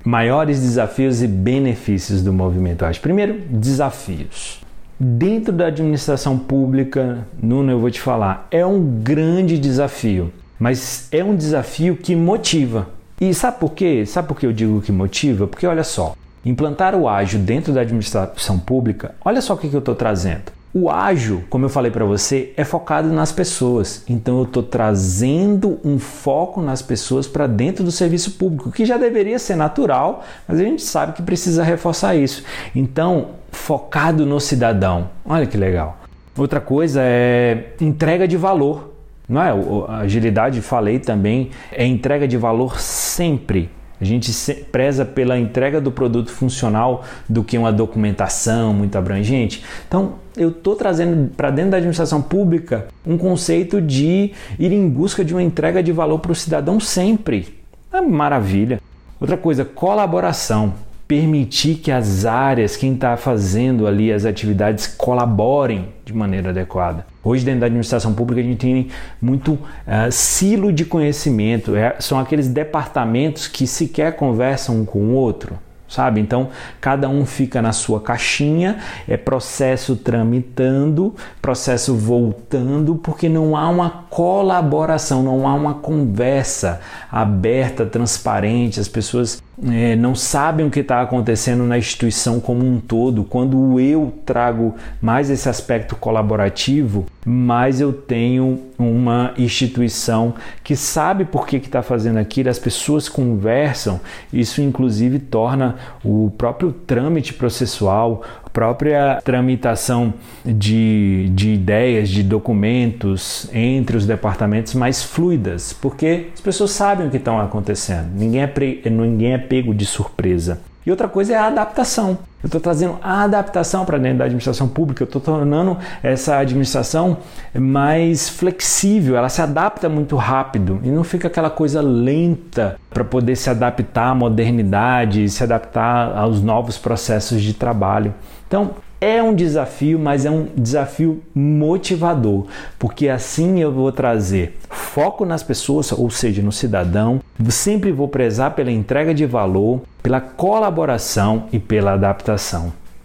Maiores 0.05 0.61
desafios 0.61 1.20
e 1.20 1.26
benefícios 1.26 2.22
do 2.22 2.33
movimento 2.33 2.85
ágil. 2.85 3.03
Primeiro, 3.03 3.40
desafios. 3.50 4.61
Dentro 4.98 5.53
da 5.53 5.66
administração 5.66 6.38
pública, 6.38 7.26
Nuno, 7.42 7.72
eu 7.72 7.81
vou 7.81 7.90
te 7.90 8.00
falar, 8.00 8.46
é 8.50 8.64
um 8.64 9.00
grande 9.03 9.59
desafio, 9.59 10.33
mas 10.59 11.09
é 11.11 11.24
um 11.24 11.35
desafio 11.35 11.96
que 11.96 12.14
motiva. 12.14 12.90
E 13.20 13.35
sabe 13.35 13.59
por 13.59 13.72
quê? 13.72 14.07
Sabe 14.07 14.29
por 14.29 14.38
que 14.38 14.46
eu 14.46 14.53
digo 14.53 14.81
que 14.81 14.92
motiva? 14.92 15.46
Porque 15.46 15.66
olha 15.66 15.83
só, 15.85 16.14
Implantar 16.44 16.94
o 16.94 17.09
ágil 17.09 17.40
dentro 17.40 17.72
da 17.72 17.83
administração 17.83 18.59
pública, 18.59 19.14
olha 19.24 19.42
só 19.42 19.55
o 19.55 19.57
que, 19.57 19.72
eu 19.72 19.79
estou 19.79 19.94
trazendo. 19.94 20.53
O 20.72 20.88
ágil, 20.88 21.42
como 21.50 21.64
eu 21.64 21.68
falei 21.68 21.90
para 21.90 22.05
você, 22.05 22.53
é 22.57 22.64
focado 22.64 23.09
nas 23.12 23.33
pessoas. 23.33 24.05
Então 24.09 24.38
eu 24.38 24.44
estou 24.44 24.62
trazendo 24.62 25.81
um 25.85 25.98
foco 25.98 26.62
nas 26.62 26.81
pessoas 26.81 27.26
para 27.26 27.48
dentro 27.48 27.83
do 27.83 27.90
serviço 27.90 28.33
público, 28.33 28.70
que 28.70 28.87
já 28.87 28.96
deveria 28.96 29.38
ser 29.38 29.57
natural, 29.57 30.24
mas 30.46 30.61
a 30.61 30.62
gente 30.62 30.83
sabe 30.83 31.12
que 31.12 31.22
precisa 31.22 31.64
reforçar 31.64 32.14
isso. 32.14 32.44
Então, 32.74 33.31
focado 33.50 34.24
no 34.24 34.38
cidadão. 34.40 35.11
Olha 35.26 35.46
que 35.46 35.57
legal. 35.57 35.98
Outra 36.38 36.61
coisa 36.61 37.00
é 37.03 37.74
entrega 37.81 38.29
de 38.29 38.37
valor. 38.37 38.94
Não 39.29 39.42
é? 39.42 39.50
A 39.88 39.98
agilidade, 39.98 40.61
falei 40.61 40.98
também, 40.98 41.50
é 41.70 41.85
entrega 41.85 42.26
de 42.26 42.37
valor 42.37 42.81
sempre. 42.81 43.70
A 44.00 44.04
gente 44.04 44.32
preza 44.72 45.04
pela 45.04 45.38
entrega 45.38 45.80
do 45.80 45.92
produto 45.92 46.30
funcional 46.30 47.04
do 47.28 47.44
que 47.44 47.58
uma 47.58 47.72
documentação 47.72 48.72
muito 48.72 48.96
abrangente. 48.96 49.62
Então, 49.86 50.14
eu 50.36 50.48
estou 50.48 50.74
trazendo 50.74 51.30
para 51.36 51.50
dentro 51.50 51.72
da 51.72 51.76
administração 51.76 52.22
pública 52.22 52.86
um 53.06 53.18
conceito 53.18 53.80
de 53.80 54.32
ir 54.58 54.72
em 54.72 54.88
busca 54.88 55.24
de 55.24 55.34
uma 55.34 55.42
entrega 55.42 55.82
de 55.82 55.92
valor 55.92 56.18
para 56.18 56.32
o 56.32 56.34
cidadão 56.34 56.80
sempre. 56.80 57.58
É 57.92 58.00
maravilha. 58.00 58.80
Outra 59.20 59.36
coisa, 59.36 59.64
colaboração 59.64 60.72
permitir 61.06 61.74
que 61.74 61.90
as 61.90 62.24
áreas, 62.24 62.76
quem 62.76 62.94
está 62.94 63.16
fazendo 63.16 63.86
ali 63.86 64.12
as 64.12 64.24
atividades, 64.24 64.86
colaborem 64.86 65.88
de 66.04 66.14
maneira 66.14 66.50
adequada. 66.50 67.04
Hoje, 67.22 67.44
dentro 67.44 67.61
da 67.61 67.66
administração 67.66 68.14
pública, 68.14 68.40
a 68.40 68.44
gente 68.44 68.59
tem 68.59 68.88
muito 69.20 69.52
uh, 69.52 70.11
silo 70.11 70.72
de 70.72 70.85
conhecimento, 70.85 71.76
é, 71.76 71.96
são 72.00 72.18
aqueles 72.18 72.48
departamentos 72.48 73.46
que 73.46 73.66
sequer 73.66 74.16
conversam 74.16 74.80
um 74.80 74.85
com 74.85 74.98
o 75.00 75.12
outro 75.12 75.59
sabe? 75.90 76.20
Então, 76.20 76.48
cada 76.80 77.09
um 77.09 77.26
fica 77.26 77.61
na 77.61 77.72
sua 77.72 78.00
caixinha, 78.00 78.78
é 79.09 79.16
processo 79.16 79.96
tramitando, 79.96 81.14
processo 81.42 81.94
voltando, 81.96 82.94
porque 82.94 83.28
não 83.28 83.56
há 83.56 83.68
uma 83.68 84.04
colaboração, 84.09 85.22
não 85.22 85.46
há 85.46 85.52
uma 85.52 85.74
conversa 85.74 86.80
aberta, 87.11 87.85
transparente, 87.85 88.78
as 88.78 88.88
pessoas 88.88 89.42
é, 89.68 89.94
não 89.94 90.14
sabem 90.14 90.66
o 90.66 90.70
que 90.70 90.81
está 90.81 91.03
acontecendo 91.03 91.64
na 91.64 91.77
instituição 91.77 92.40
como 92.40 92.64
um 92.64 92.81
todo. 92.81 93.25
Quando 93.25 93.79
eu 93.79 94.12
trago 94.25 94.75
mais 95.01 95.29
esse 95.29 95.49
aspecto 95.49 95.94
colaborativo, 95.96 97.07
mais 97.27 97.81
eu 97.81 97.92
tenho 97.92 98.61
uma 98.79 99.35
instituição 99.37 100.35
que 100.64 100.75
sabe 100.75 101.25
por 101.25 101.46
que 101.46 101.57
está 101.57 101.83
fazendo 101.83 102.18
aquilo, 102.18 102.49
as 102.49 102.59
pessoas 102.59 103.09
conversam, 103.09 104.01
isso 104.33 104.62
inclusive 104.62 105.18
torna 105.18 105.77
o 106.03 106.33
próprio 106.38 106.73
trâmite 106.73 107.35
processual, 107.35 108.23
própria 108.52 109.20
tramitação 109.22 110.14
de, 110.44 111.28
de 111.34 111.54
ideias, 111.54 112.08
de 112.08 112.22
documentos 112.22 113.48
entre 113.52 113.96
os 113.96 114.06
departamentos 114.06 114.74
mais 114.74 115.02
fluidas, 115.02 115.72
porque 115.72 116.28
as 116.34 116.40
pessoas 116.40 116.70
sabem 116.70 117.06
o 117.06 117.10
que 117.10 117.16
está 117.16 117.42
acontecendo, 117.42 118.08
ninguém 118.14 118.42
é, 118.42 118.90
ninguém 118.90 119.32
é 119.34 119.38
pego 119.38 119.74
de 119.74 119.86
surpresa. 119.86 120.60
E 120.84 120.90
outra 120.90 121.08
coisa 121.08 121.34
é 121.34 121.36
a 121.36 121.46
adaptação. 121.46 122.18
Eu 122.42 122.46
estou 122.46 122.61
trazendo 122.61 122.98
adaptação 123.03 123.85
para 123.85 123.98
dentro 123.98 124.18
da 124.18 124.24
administração 124.24 124.66
pública, 124.66 125.03
eu 125.03 125.07
estou 125.07 125.20
tornando 125.20 125.76
essa 126.03 126.38
administração 126.38 127.18
mais 127.55 128.29
flexível, 128.29 129.16
ela 129.16 129.29
se 129.29 129.42
adapta 129.42 129.88
muito 129.88 130.16
rápido 130.16 130.81
e 130.83 130.88
não 130.88 131.05
fica 131.05 131.29
aquela 131.29 131.50
coisa 131.50 131.83
lenta 131.83 132.79
para 132.88 133.05
poder 133.05 133.37
se 133.37 133.50
adaptar 133.50 134.11
à 134.11 134.14
modernidade, 134.14 135.29
se 135.29 135.42
adaptar 135.42 136.16
aos 136.16 136.42
novos 136.42 136.79
processos 136.79 137.42
de 137.42 137.53
trabalho. 137.53 138.14
Então, 138.46 138.70
é 139.00 139.22
um 139.22 139.35
desafio, 139.35 139.98
mas 139.98 140.26
é 140.26 140.31
um 140.31 140.48
desafio 140.55 141.22
motivador, 141.35 142.46
porque 142.79 143.09
assim 143.09 143.61
eu 143.61 143.72
vou 143.72 143.90
trazer 143.90 144.59
foco 144.68 145.24
nas 145.24 145.42
pessoas, 145.42 145.90
ou 145.92 146.11
seja, 146.11 146.42
no 146.42 146.53
cidadão. 146.53 147.20
Sempre 147.48 147.92
vou 147.92 148.09
prezar 148.09 148.50
pela 148.50 148.70
entrega 148.70 149.14
de 149.14 149.24
valor, 149.24 149.81
pela 150.03 150.20
colaboração 150.20 151.44
e 151.53 151.59
pela 151.59 151.92
adaptação. 151.92 152.29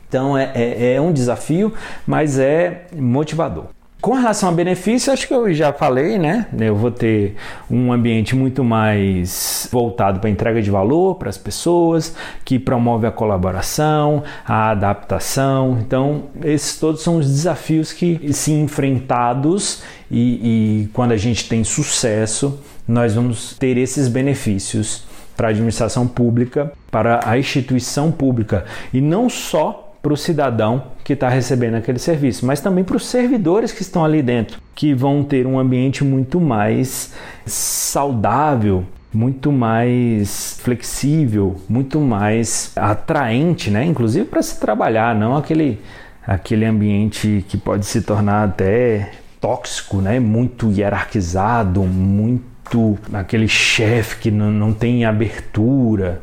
Então 0.07 0.37
é, 0.37 0.51
é, 0.55 0.93
é 0.93 1.01
um 1.01 1.11
desafio, 1.11 1.73
mas 2.05 2.39
é 2.39 2.85
motivador. 2.95 3.65
Com 4.05 4.13
relação 4.13 4.49
a 4.49 4.51
benefício, 4.51 5.11
acho 5.11 5.27
que 5.27 5.33
eu 5.33 5.51
já 5.51 5.73
falei, 5.73 6.19
né? 6.19 6.45
Eu 6.59 6.75
vou 6.75 6.91
ter 6.91 7.37
um 7.71 7.91
ambiente 7.91 8.35
muito 8.35 8.63
mais 8.63 9.67
voltado 9.71 10.19
para 10.19 10.29
entrega 10.29 10.61
de 10.61 10.69
valor 10.69 11.15
para 11.15 11.27
as 11.27 11.39
pessoas, 11.39 12.15
que 12.43 12.59
promove 12.59 13.07
a 13.07 13.11
colaboração, 13.11 14.23
a 14.45 14.69
adaptação. 14.69 15.79
Então, 15.81 16.25
esses 16.43 16.79
todos 16.79 17.01
são 17.01 17.17
os 17.17 17.25
desafios 17.25 17.91
que, 17.91 18.31
se 18.31 18.51
enfrentados 18.51 19.81
e, 20.11 20.83
e 20.83 20.87
quando 20.93 21.11
a 21.11 21.17
gente 21.17 21.49
tem 21.49 21.63
sucesso, 21.63 22.59
nós 22.87 23.15
vamos 23.15 23.57
ter 23.57 23.75
esses 23.75 24.07
benefícios 24.07 25.03
para 25.35 25.47
a 25.47 25.51
administração 25.51 26.07
pública, 26.07 26.71
para 26.91 27.19
a 27.25 27.37
instituição 27.37 28.11
pública 28.11 28.65
e 28.93 29.01
não 29.01 29.29
só 29.29 29.93
para 30.01 30.13
o 30.13 30.17
cidadão 30.17 30.83
que 31.03 31.13
está 31.13 31.27
recebendo 31.27 31.75
aquele 31.75 31.97
serviço, 31.97 32.45
mas 32.45 32.61
também 32.61 32.83
para 32.83 32.95
os 32.95 33.07
servidores 33.07 33.71
que 33.71 33.81
estão 33.81 34.05
ali 34.05 34.21
dentro, 34.21 34.61
que 34.75 34.93
vão 34.93 35.23
ter 35.23 35.47
um 35.47 35.57
ambiente 35.57 36.03
muito 36.03 36.39
mais 36.39 37.13
saudável, 37.43 38.83
muito 39.11 39.51
mais 39.51 40.59
flexível, 40.61 41.55
muito 41.67 41.99
mais 41.99 42.71
atraente, 42.75 43.71
né? 43.71 43.83
Inclusive 43.83 44.25
para 44.25 44.43
se 44.43 44.59
trabalhar, 44.59 45.15
não 45.15 45.35
aquele 45.35 45.79
aquele 46.25 46.65
ambiente 46.65 47.45
que 47.47 47.57
pode 47.57 47.85
se 47.85 48.01
tornar 48.01 48.43
até 48.43 49.11
tóxico, 49.39 49.97
né? 49.97 50.19
Muito 50.19 50.71
hierarquizado, 50.71 51.81
muito 52.65 52.97
aquele 53.13 53.47
chefe 53.47 54.17
que 54.17 54.31
não, 54.31 54.51
não 54.51 54.73
tem 54.73 55.05
abertura. 55.05 56.21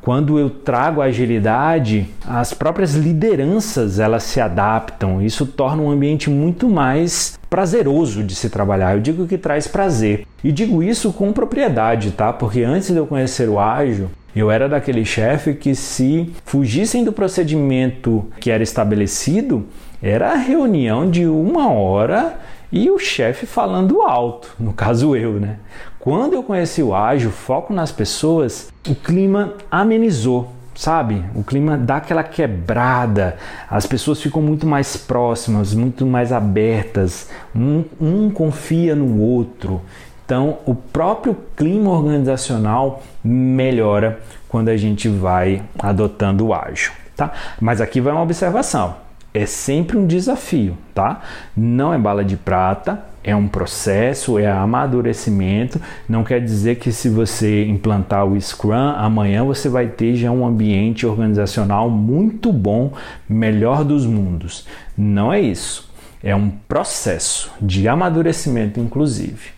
Quando 0.00 0.38
eu 0.38 0.50
trago 0.50 1.00
agilidade, 1.00 2.06
as 2.26 2.52
próprias 2.52 2.94
lideranças 2.94 3.98
elas 3.98 4.22
se 4.24 4.38
adaptam. 4.38 5.22
Isso 5.22 5.46
torna 5.46 5.82
um 5.82 5.90
ambiente 5.90 6.28
muito 6.28 6.68
mais 6.68 7.38
prazeroso 7.48 8.22
de 8.22 8.34
se 8.34 8.50
trabalhar. 8.50 8.94
Eu 8.94 9.00
digo 9.00 9.26
que 9.26 9.38
traz 9.38 9.66
prazer. 9.66 10.26
E 10.42 10.52
digo 10.52 10.82
isso 10.82 11.10
com 11.12 11.32
propriedade, 11.32 12.10
tá? 12.10 12.32
Porque 12.34 12.62
antes 12.62 12.90
de 12.90 12.96
eu 12.98 13.06
conhecer 13.06 13.48
o 13.48 13.58
ágil, 13.58 14.10
eu 14.36 14.50
era 14.50 14.68
daquele 14.68 15.06
chefe 15.06 15.54
que 15.54 15.74
se 15.74 16.30
fugissem 16.44 17.02
do 17.02 17.12
procedimento 17.12 18.26
que 18.40 18.50
era 18.50 18.62
estabelecido, 18.62 19.64
era 20.02 20.32
a 20.32 20.36
reunião 20.36 21.08
de 21.08 21.24
uma 21.24 21.70
hora 21.70 22.38
e 22.74 22.90
o 22.90 22.98
chefe 22.98 23.46
falando 23.46 24.02
alto, 24.02 24.52
no 24.58 24.72
caso 24.72 25.14
eu, 25.14 25.34
né? 25.34 25.58
Quando 26.00 26.32
eu 26.32 26.42
conheci 26.42 26.82
o 26.82 26.92
ágil, 26.92 27.30
foco 27.30 27.72
nas 27.72 27.92
pessoas, 27.92 28.72
o 28.88 28.96
clima 28.96 29.54
amenizou, 29.70 30.50
sabe? 30.74 31.24
O 31.36 31.44
clima 31.44 31.78
dá 31.78 31.98
aquela 31.98 32.24
quebrada, 32.24 33.36
as 33.70 33.86
pessoas 33.86 34.20
ficam 34.20 34.42
muito 34.42 34.66
mais 34.66 34.96
próximas, 34.96 35.72
muito 35.72 36.04
mais 36.04 36.32
abertas, 36.32 37.30
um, 37.54 37.84
um 38.00 38.28
confia 38.28 38.96
no 38.96 39.20
outro. 39.20 39.80
Então, 40.26 40.58
o 40.66 40.74
próprio 40.74 41.36
clima 41.56 41.90
organizacional 41.90 43.04
melhora 43.22 44.18
quando 44.48 44.68
a 44.68 44.76
gente 44.76 45.08
vai 45.08 45.62
adotando 45.78 46.48
o 46.48 46.52
ágil, 46.52 46.90
tá? 47.14 47.30
Mas 47.60 47.80
aqui 47.80 48.00
vai 48.00 48.12
uma 48.12 48.22
observação 48.22 49.04
é 49.34 49.46
sempre 49.46 49.98
um 49.98 50.06
desafio, 50.06 50.78
tá? 50.94 51.20
Não 51.56 51.92
é 51.92 51.98
bala 51.98 52.24
de 52.24 52.36
prata, 52.36 53.04
é 53.24 53.34
um 53.34 53.48
processo, 53.48 54.38
é 54.38 54.48
amadurecimento. 54.48 55.80
Não 56.08 56.22
quer 56.22 56.40
dizer 56.40 56.76
que 56.76 56.92
se 56.92 57.08
você 57.08 57.64
implantar 57.66 58.24
o 58.24 58.40
Scrum, 58.40 58.94
amanhã 58.96 59.42
você 59.42 59.68
vai 59.68 59.88
ter 59.88 60.14
já 60.14 60.30
um 60.30 60.46
ambiente 60.46 61.04
organizacional 61.04 61.90
muito 61.90 62.52
bom, 62.52 62.92
melhor 63.28 63.82
dos 63.82 64.06
mundos. 64.06 64.68
Não 64.96 65.32
é 65.32 65.40
isso. 65.40 65.92
É 66.22 66.36
um 66.36 66.48
processo 66.48 67.50
de 67.60 67.88
amadurecimento, 67.88 68.78
inclusive. 68.78 69.52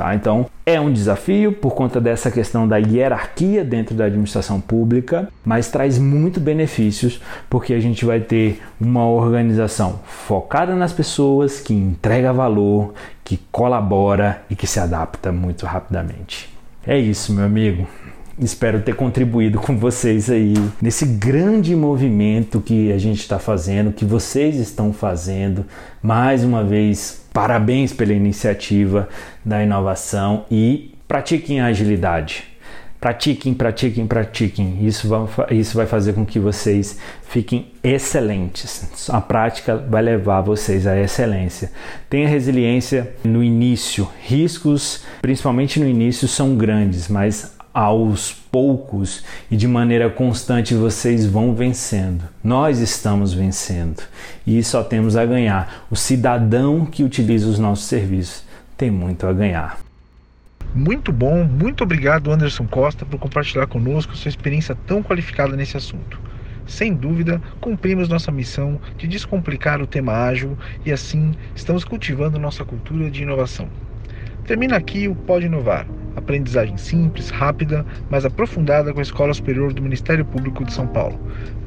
Tá? 0.00 0.14
Então, 0.14 0.46
é 0.64 0.80
um 0.80 0.90
desafio 0.90 1.52
por 1.52 1.74
conta 1.74 2.00
dessa 2.00 2.30
questão 2.30 2.66
da 2.66 2.78
hierarquia 2.78 3.62
dentro 3.62 3.94
da 3.94 4.06
administração 4.06 4.58
pública, 4.58 5.28
mas 5.44 5.68
traz 5.70 5.98
muito 5.98 6.40
benefícios 6.40 7.20
porque 7.50 7.74
a 7.74 7.80
gente 7.80 8.06
vai 8.06 8.18
ter 8.18 8.62
uma 8.80 9.06
organização 9.06 10.00
focada 10.06 10.74
nas 10.74 10.90
pessoas, 10.90 11.60
que 11.60 11.74
entrega 11.74 12.32
valor, 12.32 12.94
que 13.22 13.38
colabora 13.52 14.40
e 14.48 14.56
que 14.56 14.66
se 14.66 14.80
adapta 14.80 15.30
muito 15.30 15.66
rapidamente. 15.66 16.48
É 16.86 16.98
isso, 16.98 17.34
meu 17.34 17.44
amigo. 17.44 17.86
Espero 18.40 18.80
ter 18.80 18.94
contribuído 18.94 19.58
com 19.58 19.76
vocês 19.76 20.30
aí 20.30 20.54
nesse 20.80 21.04
grande 21.04 21.76
movimento 21.76 22.58
que 22.58 22.90
a 22.90 22.96
gente 22.96 23.20
está 23.20 23.38
fazendo, 23.38 23.92
que 23.92 24.02
vocês 24.02 24.56
estão 24.56 24.94
fazendo. 24.94 25.66
Mais 26.02 26.42
uma 26.42 26.64
vez, 26.64 27.22
parabéns 27.34 27.92
pela 27.92 28.14
iniciativa 28.14 29.10
da 29.44 29.62
inovação 29.62 30.46
e 30.50 30.94
pratiquem 31.06 31.60
a 31.60 31.66
agilidade. 31.66 32.44
Pratiquem, 32.98 33.52
pratiquem, 33.52 34.06
pratiquem. 34.06 34.86
Isso 34.86 35.06
vai, 35.06 35.26
isso 35.50 35.76
vai 35.76 35.84
fazer 35.84 36.14
com 36.14 36.24
que 36.24 36.38
vocês 36.38 36.98
fiquem 37.28 37.72
excelentes. 37.84 39.10
A 39.10 39.20
prática 39.20 39.76
vai 39.76 40.00
levar 40.00 40.40
vocês 40.40 40.86
à 40.86 40.98
excelência. 40.98 41.70
Tenha 42.08 42.26
resiliência 42.26 43.10
no 43.22 43.44
início. 43.44 44.08
Riscos, 44.22 45.02
principalmente 45.20 45.78
no 45.78 45.86
início, 45.86 46.26
são 46.26 46.56
grandes, 46.56 47.08
mas 47.08 47.59
aos 47.72 48.32
poucos 48.32 49.24
e 49.50 49.56
de 49.56 49.68
maneira 49.68 50.10
constante 50.10 50.74
vocês 50.74 51.26
vão 51.26 51.54
vencendo. 51.54 52.24
Nós 52.42 52.80
estamos 52.80 53.32
vencendo 53.32 54.02
e 54.46 54.62
só 54.62 54.82
temos 54.82 55.16
a 55.16 55.24
ganhar. 55.24 55.86
O 55.90 55.96
cidadão 55.96 56.84
que 56.84 57.04
utiliza 57.04 57.48
os 57.48 57.58
nossos 57.58 57.86
serviços 57.86 58.44
tem 58.76 58.90
muito 58.90 59.26
a 59.26 59.32
ganhar. 59.32 59.78
Muito 60.74 61.10
bom, 61.10 61.44
muito 61.44 61.82
obrigado 61.82 62.30
Anderson 62.30 62.66
Costa 62.66 63.04
por 63.04 63.18
compartilhar 63.18 63.66
conosco 63.66 64.16
sua 64.16 64.28
experiência 64.28 64.76
tão 64.86 65.02
qualificada 65.02 65.56
nesse 65.56 65.76
assunto. 65.76 66.20
Sem 66.66 66.94
dúvida, 66.94 67.42
cumprimos 67.60 68.08
nossa 68.08 68.30
missão 68.30 68.80
de 68.96 69.08
descomplicar 69.08 69.82
o 69.82 69.86
tema 69.86 70.12
ágil 70.12 70.56
e 70.86 70.92
assim 70.92 71.34
estamos 71.56 71.84
cultivando 71.84 72.38
nossa 72.38 72.64
cultura 72.64 73.10
de 73.10 73.24
inovação. 73.24 73.68
Termina 74.46 74.76
aqui 74.76 75.08
o 75.08 75.14
Pode 75.14 75.46
Inovar, 75.46 75.86
aprendizagem 76.16 76.76
simples, 76.76 77.30
rápida, 77.30 77.84
mas 78.08 78.24
aprofundada 78.24 78.92
com 78.92 78.98
a 78.98 79.02
Escola 79.02 79.32
Superior 79.32 79.72
do 79.72 79.82
Ministério 79.82 80.24
Público 80.24 80.64
de 80.64 80.72
São 80.72 80.86
Paulo. 80.86 81.18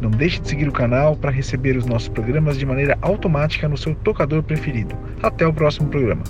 Não 0.02 0.10
deixe 0.10 0.40
de 0.40 0.50
seguir 0.50 0.68
o 0.68 0.74
canal 0.74 1.16
para 1.16 1.32
receber 1.32 1.78
os 1.78 1.86
nossos 1.86 2.10
programas 2.10 2.58
de 2.58 2.66
maneira 2.66 2.98
automática 3.02 3.68
no 3.68 3.78
seu 3.78 3.96
tocador 3.96 4.44
preferido. 4.44 4.96
Até 5.22 5.48
o 5.48 5.54
próximo 5.54 5.90
programa. 5.90 6.24